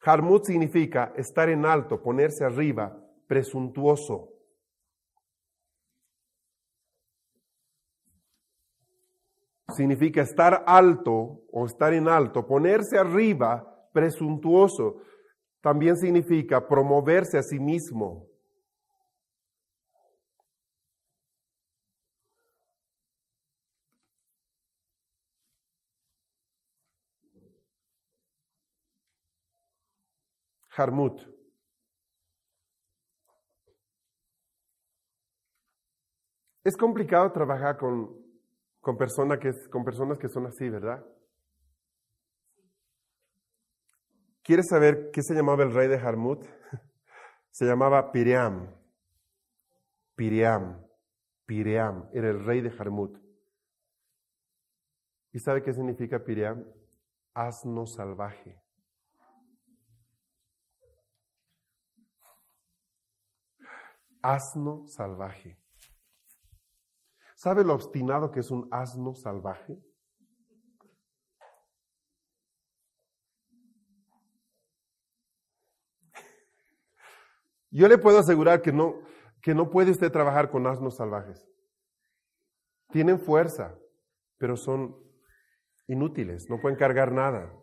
[0.00, 4.37] Jarmut significa estar en alto, ponerse arriba, presuntuoso.
[9.74, 15.02] Significa estar alto o estar en alto, ponerse arriba, presuntuoso.
[15.60, 18.26] También significa promoverse a sí mismo.
[30.70, 31.20] Harmut.
[36.64, 38.27] Es complicado trabajar con
[38.80, 41.04] con, que, con personas que son así, ¿verdad?
[44.42, 46.42] ¿Quieres saber qué se llamaba el rey de Jarmut?
[47.50, 48.74] Se llamaba Piream.
[50.14, 50.82] Piream.
[51.44, 53.18] Piream era el rey de Jarmut.
[55.32, 56.64] ¿Y sabe qué significa Piriam?
[57.34, 58.60] Asno salvaje.
[64.22, 65.58] Asno salvaje.
[67.38, 69.78] ¿Sabe lo obstinado que es un asno salvaje?
[77.70, 79.02] Yo le puedo asegurar que no,
[79.40, 81.48] que no puede usted trabajar con asnos salvajes.
[82.88, 83.78] Tienen fuerza,
[84.38, 84.96] pero son
[85.86, 87.54] inútiles, no pueden cargar nada.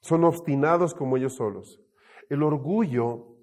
[0.00, 1.80] Son obstinados como ellos solos.
[2.28, 3.36] El orgullo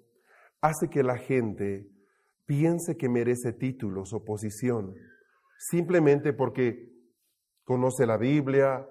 [0.60, 1.88] hace que la gente
[2.46, 4.94] piense que merece títulos o posición,
[5.58, 6.90] simplemente porque
[7.64, 8.86] conoce la Biblia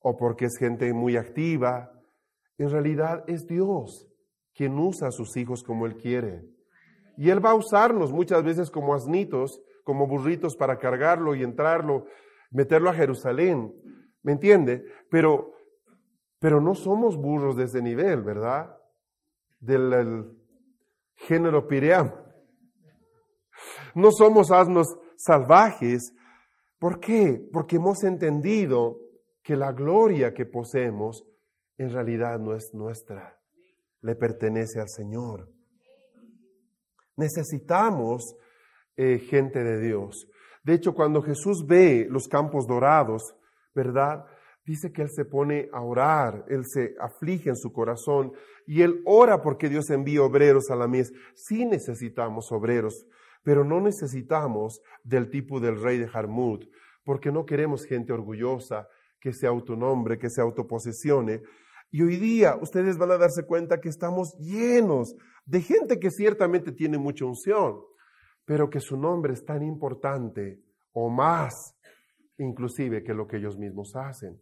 [0.00, 1.90] o porque es gente muy activa.
[2.58, 4.06] En realidad es Dios
[4.54, 6.44] quien usa a sus hijos como Él quiere.
[7.16, 12.06] Y Él va a usarnos muchas veces como asnitos, como burritos para cargarlo y entrarlo,
[12.50, 13.72] meterlo a Jerusalén.
[14.22, 14.84] ¿Me entiende?
[15.10, 15.52] Pero,
[16.38, 18.76] pero no somos burros de ese nivel, ¿verdad?
[19.60, 20.36] Del
[21.16, 22.12] género piream.
[23.94, 26.12] No somos asnos salvajes.
[26.78, 27.40] ¿Por qué?
[27.52, 28.98] Porque hemos entendido
[29.42, 31.24] que la gloria que poseemos
[31.76, 33.38] en realidad no es nuestra,
[34.02, 35.48] le pertenece al Señor.
[37.16, 38.36] Necesitamos
[38.96, 40.26] eh, gente de Dios.
[40.62, 43.34] De hecho, cuando Jesús ve los campos dorados,
[43.74, 44.26] ¿verdad?
[44.64, 48.32] Dice que Él se pone a orar, Él se aflige en su corazón
[48.66, 51.12] y Él ora porque Dios envía obreros a la mies.
[51.34, 53.06] Sí necesitamos obreros,
[53.42, 56.64] pero no necesitamos del tipo del rey de Jarmut,
[57.04, 58.88] porque no queremos gente orgullosa
[59.20, 61.42] que se autonombre, que se autoposesione.
[61.90, 66.72] Y hoy día ustedes van a darse cuenta que estamos llenos de gente que ciertamente
[66.72, 67.80] tiene mucha unción,
[68.44, 70.60] pero que su nombre es tan importante
[70.92, 71.76] o más
[72.38, 74.40] inclusive que lo que ellos mismos hacen.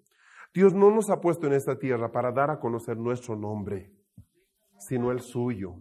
[0.55, 3.93] Dios no nos ha puesto en esta tierra para dar a conocer nuestro nombre,
[4.79, 5.77] sino el suyo,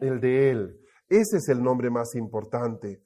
[0.00, 0.80] el de Él.
[1.08, 3.02] Ese es el nombre más importante.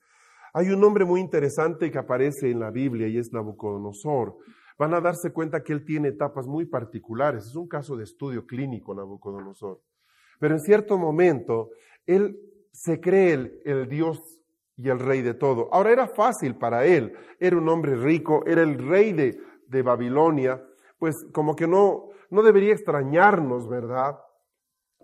[0.55, 4.37] Hay un nombre muy interesante que aparece en la Biblia y es Nabucodonosor.
[4.79, 7.47] Van a darse cuenta que él tiene etapas muy particulares.
[7.47, 9.81] Es un caso de estudio clínico, Nabucodonosor.
[10.39, 11.71] Pero en cierto momento,
[12.05, 12.39] él
[12.73, 14.41] se cree el, el Dios
[14.77, 15.73] y el rey de todo.
[15.73, 17.15] Ahora era fácil para él.
[17.39, 19.39] Era un hombre rico, era el rey de,
[19.69, 20.63] de Babilonia.
[20.99, 24.19] Pues como que no, no debería extrañarnos, ¿verdad?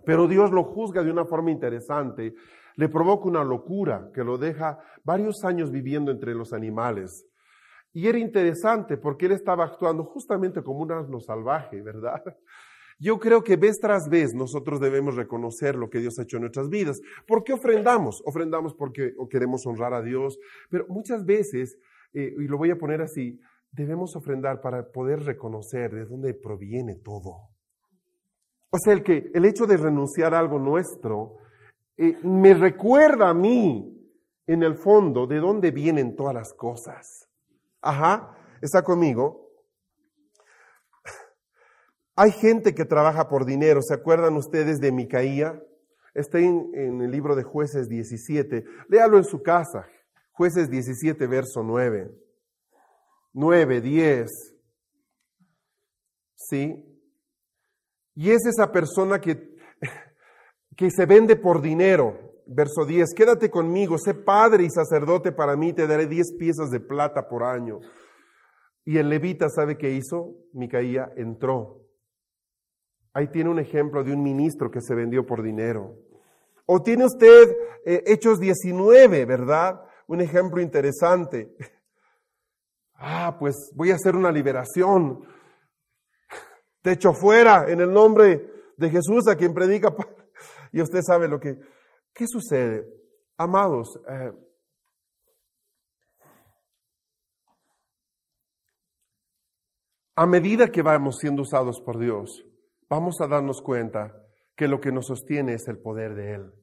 [0.05, 2.35] Pero Dios lo juzga de una forma interesante
[2.79, 7.25] le provoca una locura que lo deja varios años viviendo entre los animales.
[7.91, 12.23] Y era interesante porque él estaba actuando justamente como un asno salvaje, ¿verdad?
[12.97, 16.43] Yo creo que vez tras vez nosotros debemos reconocer lo que Dios ha hecho en
[16.43, 17.01] nuestras vidas.
[17.27, 18.21] ¿Por qué ofrendamos?
[18.25, 20.39] Ofrendamos porque queremos honrar a Dios,
[20.69, 21.77] pero muchas veces,
[22.13, 23.41] eh, y lo voy a poner así,
[23.73, 27.49] debemos ofrendar para poder reconocer de dónde proviene todo.
[28.69, 31.39] O sea, el, que, el hecho de renunciar a algo nuestro
[32.01, 33.93] eh, me recuerda a mí,
[34.47, 37.27] en el fondo, de dónde vienen todas las cosas.
[37.81, 39.51] Ajá, está conmigo.
[42.15, 43.81] Hay gente que trabaja por dinero.
[43.81, 45.61] ¿Se acuerdan ustedes de Micaía?
[46.13, 48.63] Está en, en, el libro de Jueces 17.
[48.87, 49.85] Léalo en su casa.
[50.31, 52.09] Jueces 17, verso 9.
[53.33, 54.55] 9, 10.
[56.35, 56.85] ¿Sí?
[58.15, 59.58] Y es esa persona que
[60.75, 62.29] que se vende por dinero.
[62.45, 66.79] Verso 10, quédate conmigo, sé padre y sacerdote para mí, te daré 10 piezas de
[66.79, 67.79] plata por año.
[68.85, 70.33] Y el levita, ¿sabe qué hizo?
[70.53, 71.79] Micaía entró.
[73.13, 75.95] Ahí tiene un ejemplo de un ministro que se vendió por dinero.
[76.65, 77.55] O tiene usted
[77.85, 79.81] eh, Hechos 19, ¿verdad?
[80.07, 81.55] Un ejemplo interesante.
[83.01, 85.23] Ah, pues voy a hacer una liberación.
[86.81, 89.95] Te echo fuera en el nombre de Jesús a quien predica
[90.71, 91.57] y usted sabe lo que...
[92.13, 92.85] ¿Qué sucede?
[93.37, 94.33] Amados, eh,
[100.15, 102.45] a medida que vamos siendo usados por Dios,
[102.89, 104.13] vamos a darnos cuenta
[104.55, 106.53] que lo que nos sostiene es el poder de Él.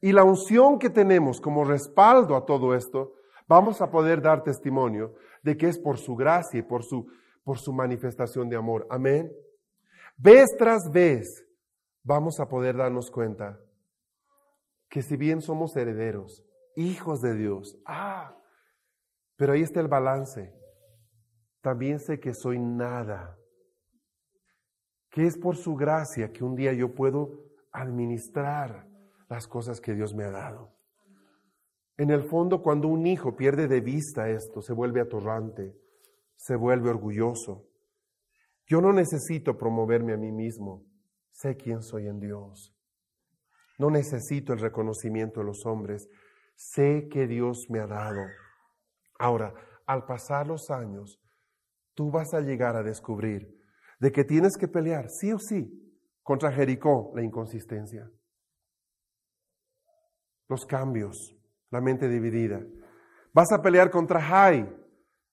[0.00, 3.14] Y la unción que tenemos como respaldo a todo esto,
[3.46, 7.06] vamos a poder dar testimonio de que es por su gracia y por su,
[7.44, 8.86] por su manifestación de amor.
[8.88, 9.30] Amén.
[10.16, 11.44] Vez tras vez,
[12.08, 13.60] vamos a poder darnos cuenta
[14.88, 16.42] que si bien somos herederos,
[16.74, 18.34] hijos de Dios, ah,
[19.36, 20.54] pero ahí está el balance.
[21.60, 23.38] También sé que soy nada,
[25.10, 28.88] que es por su gracia que un día yo puedo administrar
[29.28, 30.72] las cosas que Dios me ha dado.
[31.98, 35.76] En el fondo, cuando un hijo pierde de vista esto, se vuelve atorrante.
[36.40, 37.66] se vuelve orgulloso.
[38.64, 40.87] Yo no necesito promoverme a mí mismo.
[41.38, 42.74] Sé quién soy en Dios.
[43.78, 46.08] No necesito el reconocimiento de los hombres.
[46.56, 48.26] Sé que Dios me ha dado.
[49.20, 49.54] Ahora,
[49.86, 51.22] al pasar los años,
[51.94, 53.56] tú vas a llegar a descubrir
[54.00, 58.10] de que tienes que pelear, sí o sí, contra Jericó, la inconsistencia,
[60.48, 61.36] los cambios,
[61.70, 62.66] la mente dividida.
[63.32, 64.68] Vas a pelear contra Jai,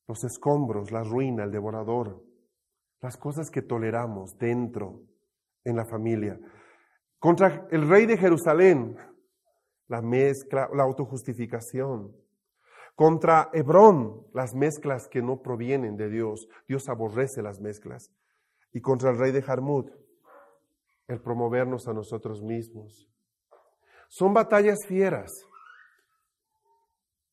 [0.08, 2.24] los escombros, la ruina, el devorador,
[3.02, 5.15] las cosas que toleramos dentro
[5.66, 6.40] en la familia.
[7.20, 8.96] Contra el rey de Jerusalén,
[9.88, 12.16] la mezcla, la autojustificación.
[12.96, 16.48] Contra Hebrón, las mezclas que no provienen de Dios.
[16.68, 18.12] Dios aborrece las mezclas.
[18.72, 19.90] Y contra el rey de Jarmut,
[21.08, 23.10] el promovernos a nosotros mismos.
[24.08, 25.32] Son batallas fieras.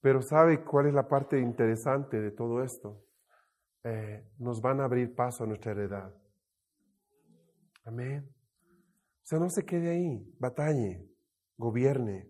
[0.01, 3.05] Pero ¿sabe cuál es la parte interesante de todo esto?
[3.85, 6.13] Eh, nos van a abrir paso a nuestra heredad.
[7.85, 8.29] Amén.
[8.29, 11.09] O sea, no se quede ahí, batalle,
[11.57, 12.29] gobierne,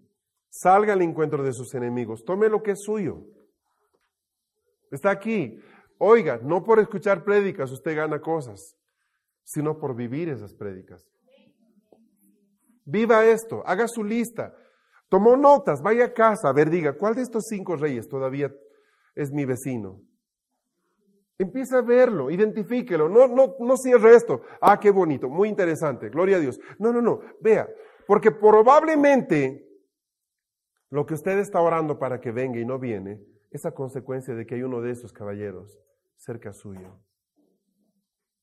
[0.50, 3.24] salga al encuentro de sus enemigos, tome lo que es suyo.
[4.90, 5.58] Está aquí.
[5.98, 8.76] Oiga, no por escuchar prédicas usted gana cosas,
[9.44, 11.06] sino por vivir esas prédicas.
[12.84, 14.54] Viva esto, haga su lista.
[15.08, 18.52] Tomó notas, vaya a casa, a ver, diga, ¿cuál de estos cinco reyes todavía
[19.14, 20.00] es mi vecino?
[21.38, 24.42] Empieza a verlo, identifíquelo, no, no, no cierre esto.
[24.60, 26.60] Ah, qué bonito, muy interesante, gloria a Dios.
[26.78, 27.68] No, no, no, vea,
[28.06, 29.68] porque probablemente
[30.90, 33.20] lo que usted está orando para que venga y no viene
[33.50, 35.78] es a consecuencia de que hay uno de esos caballeros
[36.16, 37.00] cerca suyo.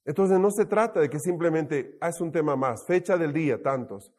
[0.05, 3.61] Entonces no se trata de que simplemente ah, es un tema más, fecha del día,
[3.61, 4.11] tantos,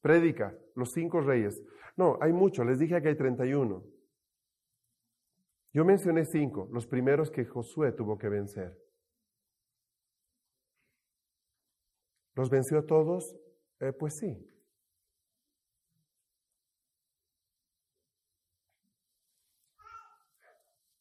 [0.00, 1.62] prédica, los cinco reyes.
[1.96, 3.84] No, hay muchos, les dije que hay 31.
[5.74, 8.80] Yo mencioné cinco, los primeros que Josué tuvo que vencer.
[12.36, 13.34] ¿Los venció a todos?
[13.80, 14.48] Eh, pues sí.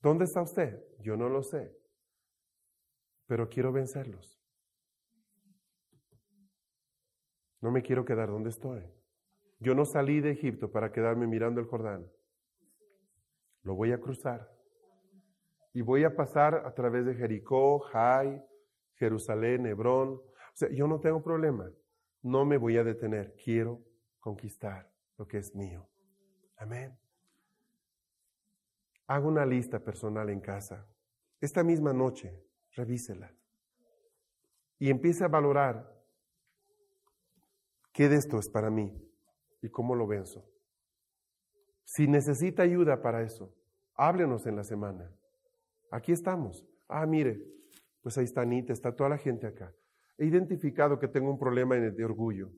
[0.01, 0.83] ¿Dónde está usted?
[1.01, 1.77] Yo no lo sé,
[3.27, 4.41] pero quiero vencerlos.
[7.61, 8.83] No me quiero quedar donde estoy.
[9.59, 12.11] Yo no salí de Egipto para quedarme mirando el Jordán.
[13.61, 14.52] Lo voy a cruzar
[15.73, 18.43] y voy a pasar a través de Jericó, Jai,
[18.95, 20.09] Jerusalén, Hebrón.
[20.09, 21.69] O sea, yo no tengo problema.
[22.21, 23.35] No me voy a detener.
[23.43, 23.81] Quiero
[24.19, 25.89] conquistar lo que es mío.
[26.57, 26.97] Amén.
[29.07, 30.87] Hago una lista personal en casa.
[31.41, 32.39] Esta misma noche,
[32.75, 33.33] revísela.
[34.77, 35.91] Y empiece a valorar
[37.91, 38.95] qué de esto es para mí
[39.61, 40.47] y cómo lo venzo.
[41.83, 43.53] Si necesita ayuda para eso,
[43.95, 45.11] háblenos en la semana.
[45.93, 46.65] Aquí estamos.
[46.87, 47.39] Ah, mire,
[48.01, 49.71] pues ahí está Anita, está toda la gente acá.
[50.17, 52.51] He identificado que tengo un problema de orgullo.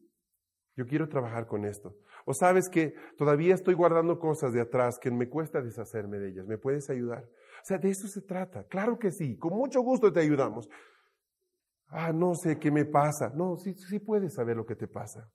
[0.78, 1.98] Yo quiero trabajar con esto.
[2.26, 6.48] O sabes que todavía estoy guardando cosas de atrás que me cuesta deshacerme de ellas.
[6.48, 7.24] ¿Me puedes ayudar?
[7.26, 8.64] O sea, de eso se trata.
[8.68, 9.38] Claro que sí.
[9.38, 10.70] Con mucho gusto te ayudamos.
[11.88, 13.32] Ah, no sé qué me pasa.
[13.36, 15.30] No, sí, sí puedes saber lo que te pasa.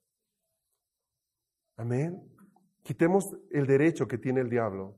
[1.77, 2.19] Amén.
[2.81, 4.97] Quitemos el derecho que tiene el diablo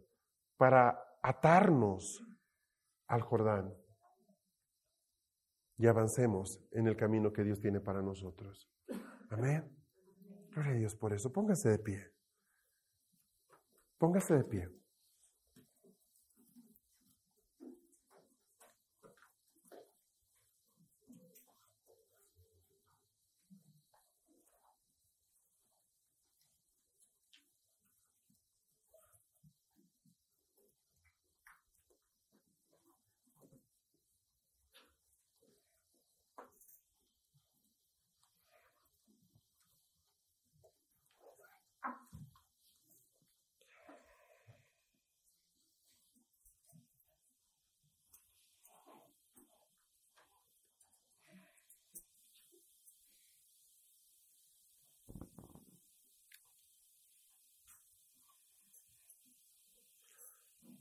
[0.57, 2.23] para atarnos
[3.13, 3.71] al Jordán
[5.77, 8.71] y avancemos en el camino que Dios tiene para nosotros.
[9.29, 9.71] Amén.
[10.51, 11.31] Gloria a Dios por eso.
[11.31, 12.11] Póngase de pie.
[13.97, 14.69] Póngase de pie.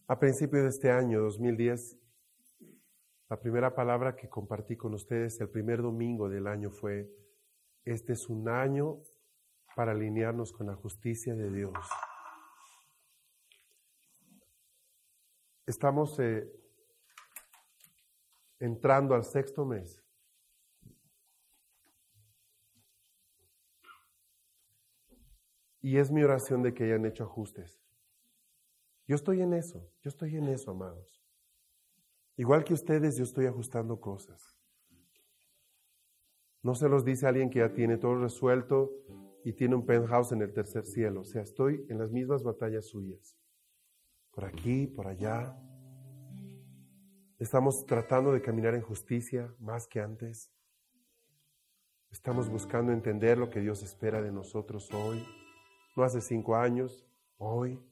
[0.09, 1.97] A principio de este año, 2010,
[3.29, 7.09] la primera palabra que compartí con ustedes el primer domingo del año fue,
[7.85, 8.99] este es un año
[9.77, 11.73] para alinearnos con la justicia de Dios.
[15.67, 16.53] Estamos eh,
[18.59, 20.03] entrando al sexto mes.
[25.81, 27.82] Y es mi oración de que hayan hecho ajustes.
[29.07, 31.23] Yo estoy en eso, yo estoy en eso, amados.
[32.37, 34.57] Igual que ustedes, yo estoy ajustando cosas.
[36.63, 38.93] No se los dice alguien que ya tiene todo resuelto
[39.45, 41.23] y tiene un penthouse en el tercer cielo.
[41.23, 43.37] O sea, estoy en las mismas batallas suyas.
[44.31, 45.59] Por aquí, por allá.
[47.39, 50.53] Estamos tratando de caminar en justicia más que antes.
[52.11, 55.27] Estamos buscando entender lo que Dios espera de nosotros hoy.
[55.97, 57.05] No hace cinco años,
[57.39, 57.83] hoy.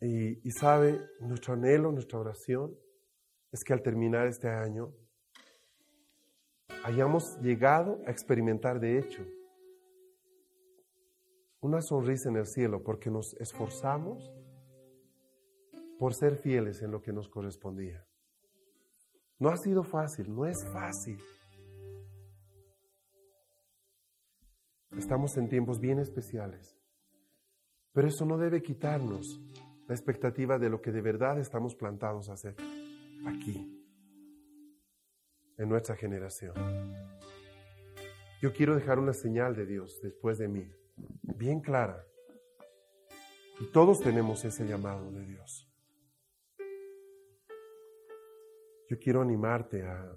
[0.00, 2.78] Y, sabe, nuestro anhelo, nuestra oración
[3.50, 4.94] es que al terminar este año
[6.84, 9.26] hayamos llegado a experimentar de hecho
[11.60, 14.32] una sonrisa en el cielo porque nos esforzamos
[15.98, 18.06] por ser fieles en lo que nos correspondía.
[19.40, 21.18] No ha sido fácil, no es fácil.
[24.96, 26.78] Estamos en tiempos bien especiales,
[27.92, 29.40] pero eso no debe quitarnos
[29.88, 32.54] la expectativa de lo que de verdad estamos plantados a hacer
[33.26, 33.74] aquí
[35.56, 36.54] en nuestra generación.
[38.42, 40.70] Yo quiero dejar una señal de Dios después de mí,
[41.22, 42.04] bien clara.
[43.60, 45.66] Y todos tenemos ese llamado de Dios.
[48.90, 50.12] Yo quiero animarte a,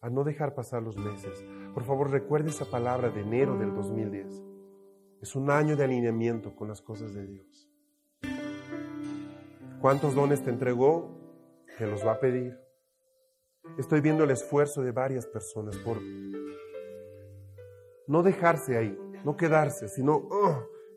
[0.00, 1.44] a no dejar pasar los meses.
[1.72, 4.42] Por favor, recuerde esa palabra de enero del 2010.
[5.22, 7.71] Es un año de alineamiento con las cosas de Dios.
[9.82, 11.10] ¿Cuántos dones te entregó?
[11.76, 12.56] Te los va a pedir.
[13.78, 16.00] Estoy viendo el esfuerzo de varias personas por
[18.06, 20.28] no dejarse ahí, no quedarse, sino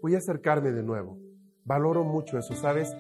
[0.03, 1.17] voy a acercarme de nuevo.
[1.63, 2.95] Valoro mucho eso, ¿sabes?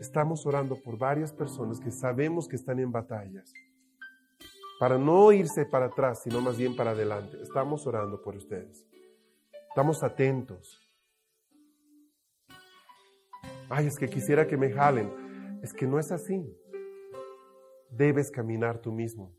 [0.00, 3.52] Estamos orando por varias personas que sabemos que están en batallas.
[4.80, 7.40] Para no irse para atrás, sino más bien para adelante.
[7.40, 8.84] Estamos orando por ustedes.
[9.68, 10.89] Estamos atentos.
[13.70, 15.10] Ay, es que quisiera que me jalen.
[15.62, 16.44] Es que no es así
[17.90, 19.34] debes caminar tú mismo.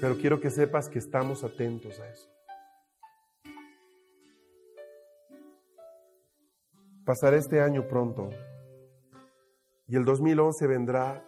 [0.00, 2.30] Pero quiero que sepas que estamos atentos a eso.
[7.04, 8.30] Pasará este año pronto
[9.86, 11.24] y el 2011 vendrá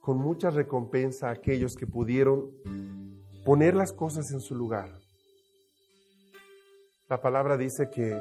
[0.00, 2.50] con mucha recompensa a aquellos que pudieron
[3.44, 4.90] poner las cosas en su lugar.
[7.08, 8.20] La palabra dice que,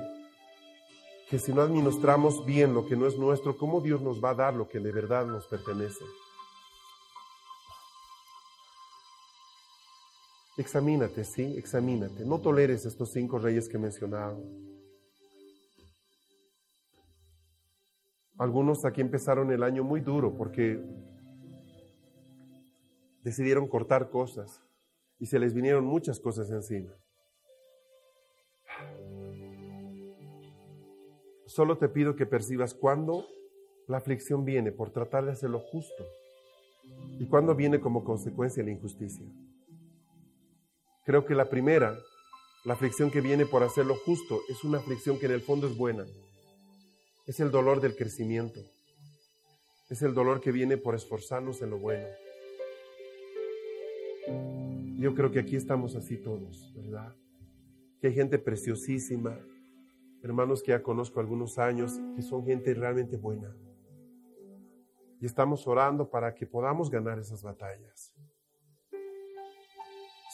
[1.30, 4.36] que si no administramos bien lo que no es nuestro, ¿cómo Dios nos va a
[4.36, 6.06] dar lo que de verdad nos pertenece?
[10.58, 12.26] Examínate, sí, examínate.
[12.26, 14.42] No toleres estos cinco reyes que he mencionado.
[18.40, 20.82] Algunos aquí empezaron el año muy duro porque
[23.22, 24.64] decidieron cortar cosas
[25.20, 26.94] y se les vinieron muchas cosas encima.
[31.48, 33.26] Solo te pido que percibas cuándo
[33.88, 36.06] la aflicción viene por tratar de hacer lo justo
[37.20, 39.26] y cuándo viene como consecuencia la injusticia.
[41.06, 41.98] Creo que la primera,
[42.66, 45.68] la aflicción que viene por hacer lo justo, es una aflicción que en el fondo
[45.68, 46.06] es buena.
[47.26, 48.60] Es el dolor del crecimiento.
[49.90, 52.08] Es el dolor que viene por esforzarnos en lo bueno.
[55.00, 57.16] Yo creo que aquí estamos así todos, ¿verdad?
[58.02, 59.40] Que hay gente preciosísima,
[60.24, 63.56] hermanos que ya conozco algunos años, que son gente realmente buena.
[65.20, 68.14] Y estamos orando para que podamos ganar esas batallas.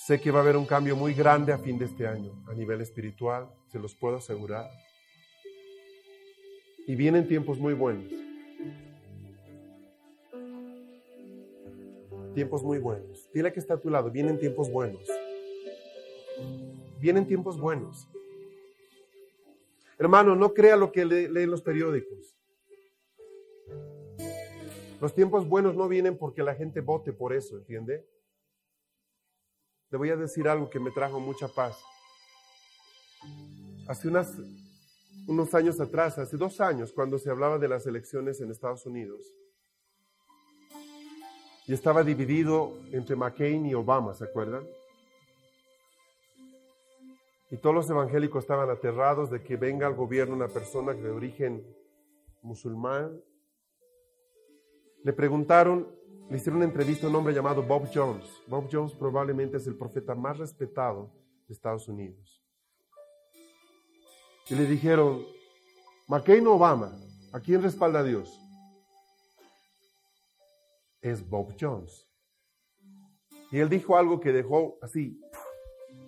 [0.05, 2.53] Sé que va a haber un cambio muy grande a fin de este año, a
[2.53, 4.69] nivel espiritual, se los puedo asegurar.
[6.85, 8.11] Y vienen tiempos muy buenos.
[12.33, 13.29] Tiempos muy buenos.
[13.33, 15.07] Dile que está a tu lado, vienen tiempos buenos.
[16.99, 18.09] Vienen tiempos buenos.
[20.03, 22.35] Hermano, no crea lo que leen los periódicos.
[24.99, 28.05] Los tiempos buenos no vienen porque la gente vote por eso, ¿entiende?
[29.93, 31.77] le voy a decir algo que me trajo mucha paz.
[33.87, 34.09] Hace
[35.27, 39.21] unos años atrás, hace dos años, cuando se hablaba de las elecciones en Estados Unidos,
[41.67, 44.67] y estaba dividido entre McCain y Obama, ¿se acuerdan?
[47.53, 51.63] Y todos los evangélicos estaban aterrados de que venga al gobierno una persona de origen
[52.41, 53.21] musulmán.
[55.03, 55.87] Le preguntaron
[56.29, 58.25] le hicieron una entrevista a un hombre llamado Bob Jones.
[58.47, 61.11] Bob Jones probablemente es el profeta más respetado
[61.47, 62.43] de Estados Unidos.
[64.49, 65.23] Y le dijeron,
[66.07, 66.97] McCain Obama,
[67.31, 68.41] ¿a quién respalda a Dios?
[71.01, 72.09] Es Bob Jones.
[73.51, 75.21] Y él dijo algo que dejó así,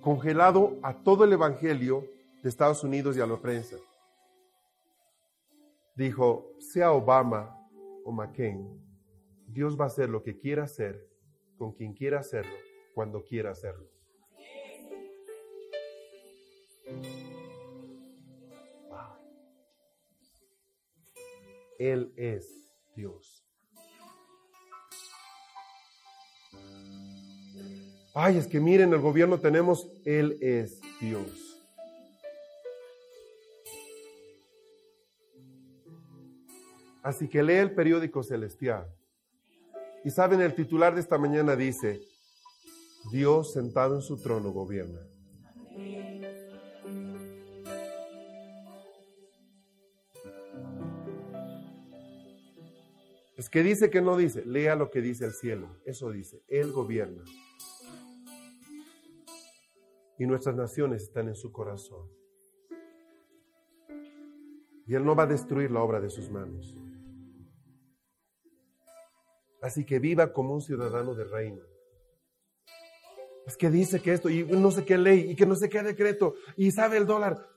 [0.05, 2.07] congelado a todo el Evangelio
[2.43, 3.75] de Estados Unidos y a la prensa.
[5.95, 7.67] Dijo, sea Obama
[8.03, 8.69] o McCain,
[9.47, 11.09] Dios va a hacer lo que quiera hacer
[11.57, 12.53] con quien quiera hacerlo,
[12.93, 13.89] cuando quiera hacerlo.
[21.79, 23.44] Él es Dios.
[28.17, 31.61] Ay, es que miren, el gobierno tenemos, Él es Dios.
[37.03, 38.87] Así que lee el periódico celestial.
[40.05, 41.99] Y saben, el titular de esta mañana dice,
[43.11, 45.01] Dios sentado en su trono gobierna.
[53.35, 55.67] Es que dice que no dice, lea lo que dice el cielo.
[55.85, 57.25] Eso dice, Él gobierna.
[60.17, 62.09] Y nuestras naciones están en su corazón.
[64.87, 66.77] Y Él no va a destruir la obra de sus manos.
[69.61, 71.63] Así que viva como un ciudadano de reino.
[73.47, 75.81] Es que dice que esto, y no sé qué ley, y que no sé qué
[75.83, 77.47] decreto, y sabe el dólar.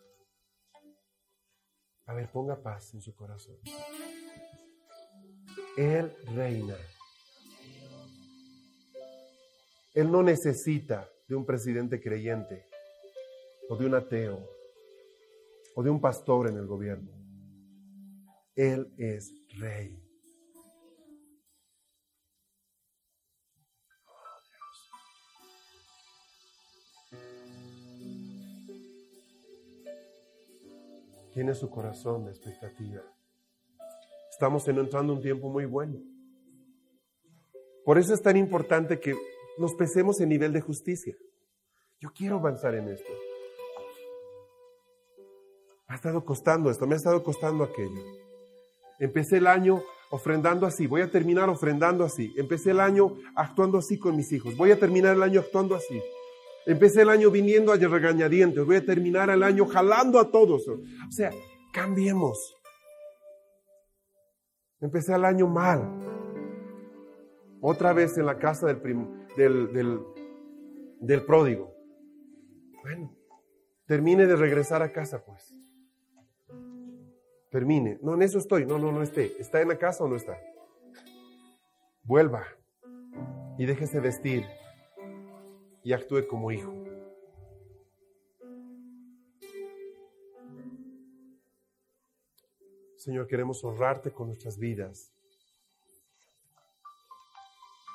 [2.07, 3.59] A ver, ponga paz en su corazón.
[5.77, 6.77] Él reina.
[9.95, 12.67] Él no necesita de un presidente creyente
[13.69, 14.49] o de un ateo
[15.75, 17.13] o de un pastor en el gobierno.
[18.57, 20.03] Él es rey.
[31.35, 33.03] Tiene su corazón de expectativa.
[34.31, 36.01] Estamos entrando un tiempo muy bueno.
[37.85, 39.15] Por eso es tan importante que
[39.59, 41.15] nos pesemos en nivel de justicia.
[42.01, 43.13] Yo quiero avanzar en esto.
[45.89, 48.03] Me ha estado costando esto, me ha estado costando aquello.
[48.99, 52.33] Empecé el año ofrendando así, voy a terminar ofrendando así.
[52.37, 56.01] Empecé el año actuando así con mis hijos, voy a terminar el año actuando así.
[56.67, 60.69] Empecé el año viniendo a regañadientes, voy a terminar el año jalando a todos.
[60.69, 60.79] O
[61.11, 61.31] sea,
[61.73, 62.55] cambiemos.
[64.81, 65.91] Empecé el año mal.
[67.61, 68.81] Otra vez en la casa del,
[69.39, 69.73] del,
[71.01, 71.75] del, pródigo.
[72.83, 73.17] Bueno,
[73.87, 75.55] termine de regresar a casa, pues.
[77.51, 77.99] Termine.
[78.03, 78.67] No, en eso estoy.
[78.67, 79.33] No, no, no esté.
[79.39, 80.39] ¿Está en la casa o no está?
[82.03, 82.45] Vuelva
[83.57, 84.45] y déjese vestir
[85.83, 86.75] y actúe como hijo.
[92.97, 95.13] Señor, queremos honrarte con nuestras vidas.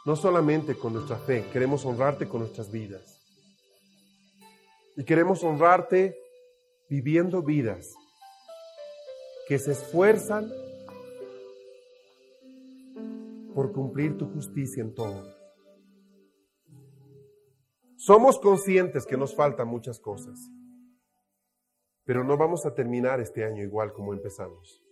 [0.06, 3.22] No solamente con nuestra fe, queremos honrarte con nuestras vidas.
[4.97, 6.16] Y queremos honrarte
[6.89, 7.95] viviendo vidas
[9.47, 10.51] que se esfuerzan
[13.56, 15.24] por cumplir tu justicia en todo.
[17.95, 20.38] Somos conscientes que nos faltan muchas cosas,
[22.04, 24.83] pero no vamos a terminar este año igual como empezamos.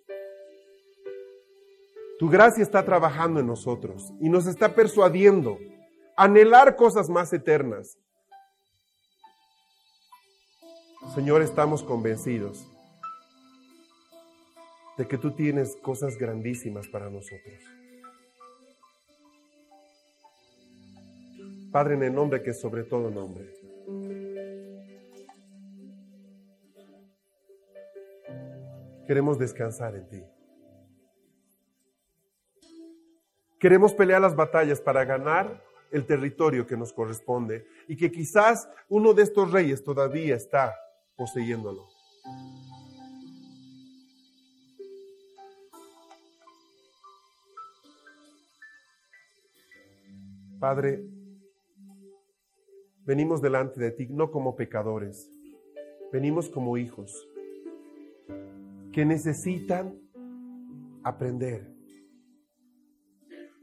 [2.21, 5.57] Tu gracia está trabajando en nosotros y nos está persuadiendo
[6.15, 7.97] a anhelar cosas más eternas.
[11.15, 12.63] Señor, estamos convencidos
[14.99, 17.55] de que tú tienes cosas grandísimas para nosotros.
[21.71, 23.51] Padre, en el nombre que es sobre todo nombre.
[29.07, 30.23] Queremos descansar en ti.
[33.61, 39.13] Queremos pelear las batallas para ganar el territorio que nos corresponde y que quizás uno
[39.13, 40.73] de estos reyes todavía está
[41.15, 41.87] poseyéndolo.
[50.59, 51.05] Padre,
[53.05, 55.29] venimos delante de ti no como pecadores,
[56.11, 57.27] venimos como hijos
[58.91, 60.01] que necesitan
[61.03, 61.70] aprender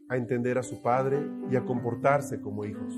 [0.08, 2.94] a entender a su Padre y a comportarse como hijos.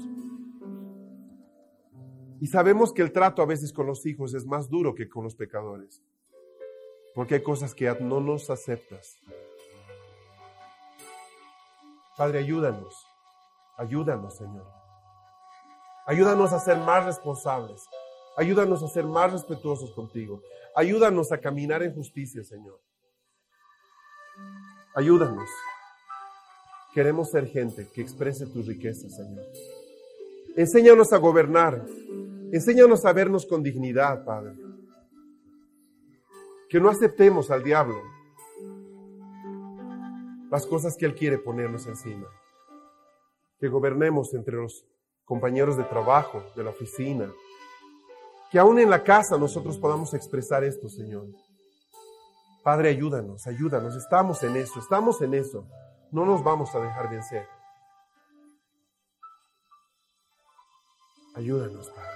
[2.40, 5.24] Y sabemos que el trato a veces con los hijos es más duro que con
[5.24, 6.02] los pecadores,
[7.14, 9.18] porque hay cosas que no nos aceptas.
[12.16, 13.06] Padre, ayúdanos,
[13.76, 14.66] ayúdanos, Señor.
[16.06, 17.86] Ayúdanos a ser más responsables,
[18.36, 20.42] ayúdanos a ser más respetuosos contigo,
[20.74, 22.80] ayúdanos a caminar en justicia, Señor.
[24.94, 25.48] Ayúdanos.
[26.93, 29.45] Queremos ser gente que exprese tus riquezas, Señor.
[30.57, 31.86] Enséñanos a gobernar.
[32.53, 34.55] Enséñanos a vernos con dignidad, Padre.
[36.68, 38.01] Que no aceptemos al diablo.
[40.51, 42.26] las cosas que Él quiere ponernos encima.
[43.61, 44.84] Que gobernemos entre los
[45.24, 47.30] compañeros de trabajo, de la oficina.
[48.51, 51.28] Que aún en la casa nosotros podamos expresar esto, Señor.
[52.64, 53.95] Padre, ayúdanos, ayúdanos.
[53.95, 55.68] Estamos en eso, estamos en eso.
[56.12, 57.48] No nos vamos a dejar vencer.
[61.36, 62.09] Ayúdanos, Padre.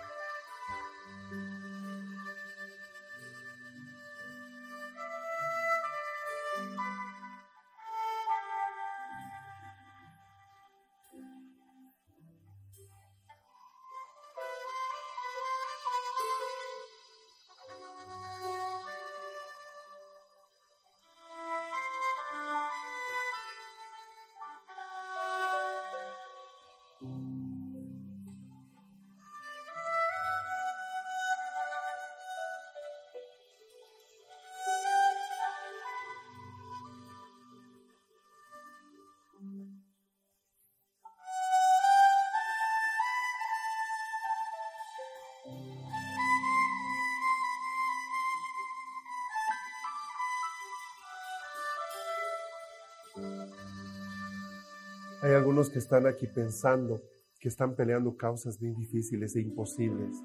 [55.24, 57.00] Hay algunos que están aquí pensando
[57.40, 60.22] que están peleando causas bien difíciles e imposibles.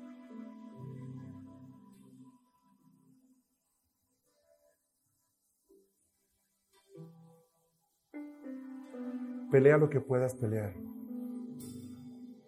[9.50, 10.76] Pelea lo que puedas pelear.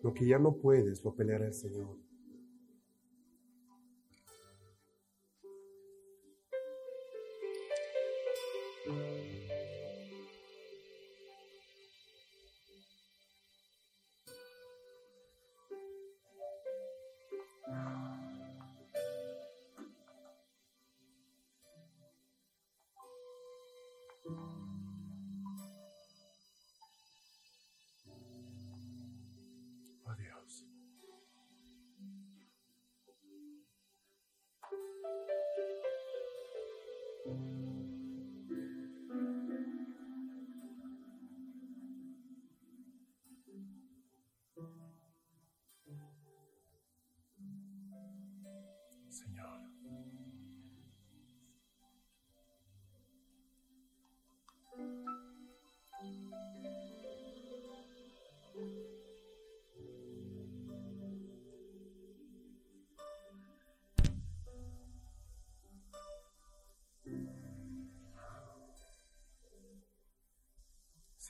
[0.04, 2.11] Lo que ya no puedes, lo peleará el Señor.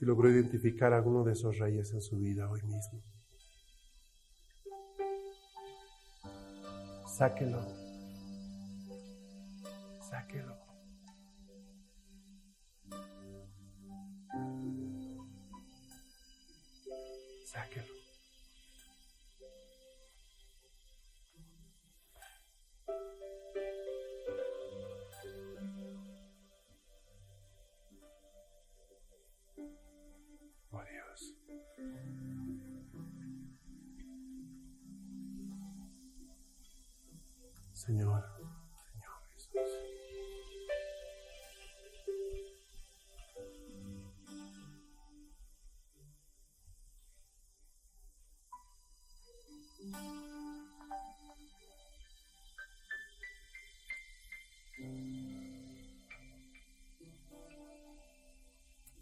[0.02, 3.04] Si logró identificar alguno de esos reyes en su vida hoy mismo.
[7.06, 7.64] Sáquelo.
[10.10, 10.61] Sáquelo.
[37.91, 38.23] Señor,
[38.93, 39.51] Señor Jesús.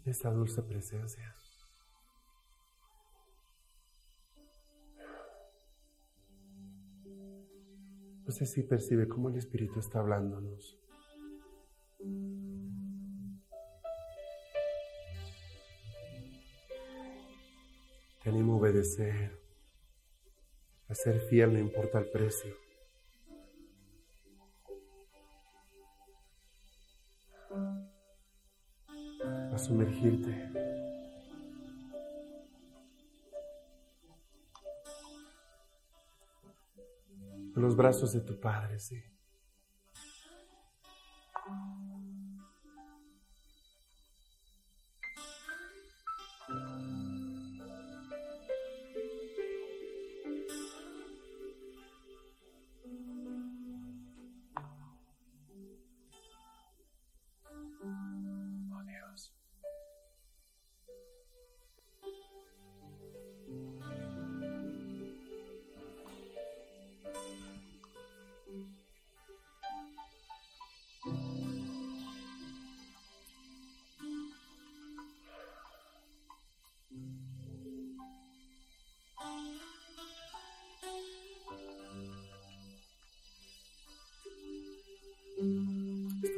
[0.04, 1.32] Esta dulce presencia.
[8.30, 10.78] No sé si percibe cómo el Espíritu está hablándonos.
[18.22, 19.36] Te animo a obedecer,
[20.86, 22.54] a ser fiel, no importa el precio.
[29.52, 30.49] A sumergirte.
[37.60, 39.02] Los brazos de tu Padre, sí.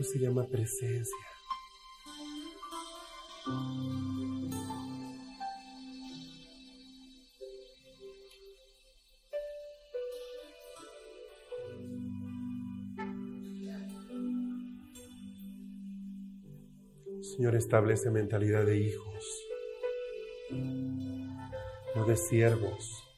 [0.03, 1.17] Se llama presencia.
[17.21, 19.25] Señor, establece mentalidad de hijos,
[21.95, 23.12] no de siervos.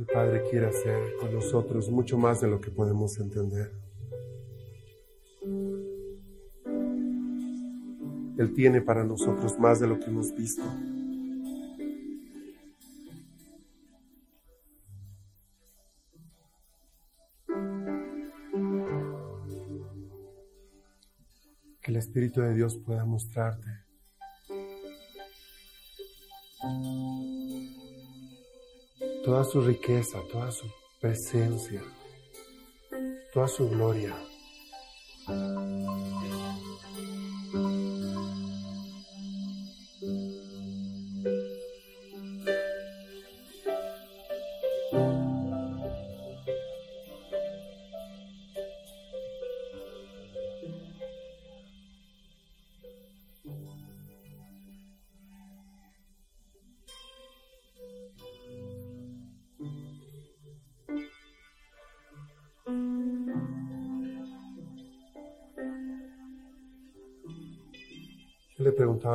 [0.00, 3.70] El Padre quiere hacer con nosotros mucho más de lo que podemos entender.
[8.38, 10.62] Él tiene para nosotros más de lo que hemos visto.
[21.82, 23.89] Que el Espíritu de Dios pueda mostrarte
[29.30, 30.66] toda su riqueza, toda su
[31.00, 31.80] presencia,
[33.32, 34.12] toda su gloria.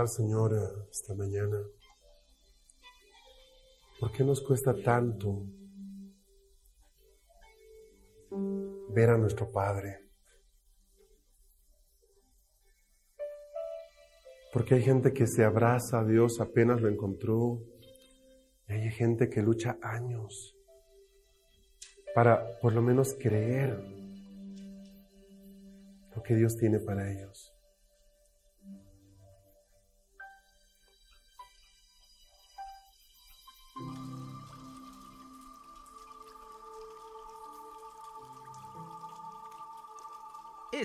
[0.06, 1.58] Al Señor eh, esta mañana,
[4.00, 5.48] ¿por qué nos cuesta tanto
[8.90, 10.02] ver a nuestro Padre?
[14.54, 17.64] Porque hay gente que se abraza a Dios apenas lo encontró
[18.68, 20.56] y hay gente que lucha años
[22.14, 23.84] para por lo menos creer
[26.16, 27.55] lo que Dios tiene para ellos.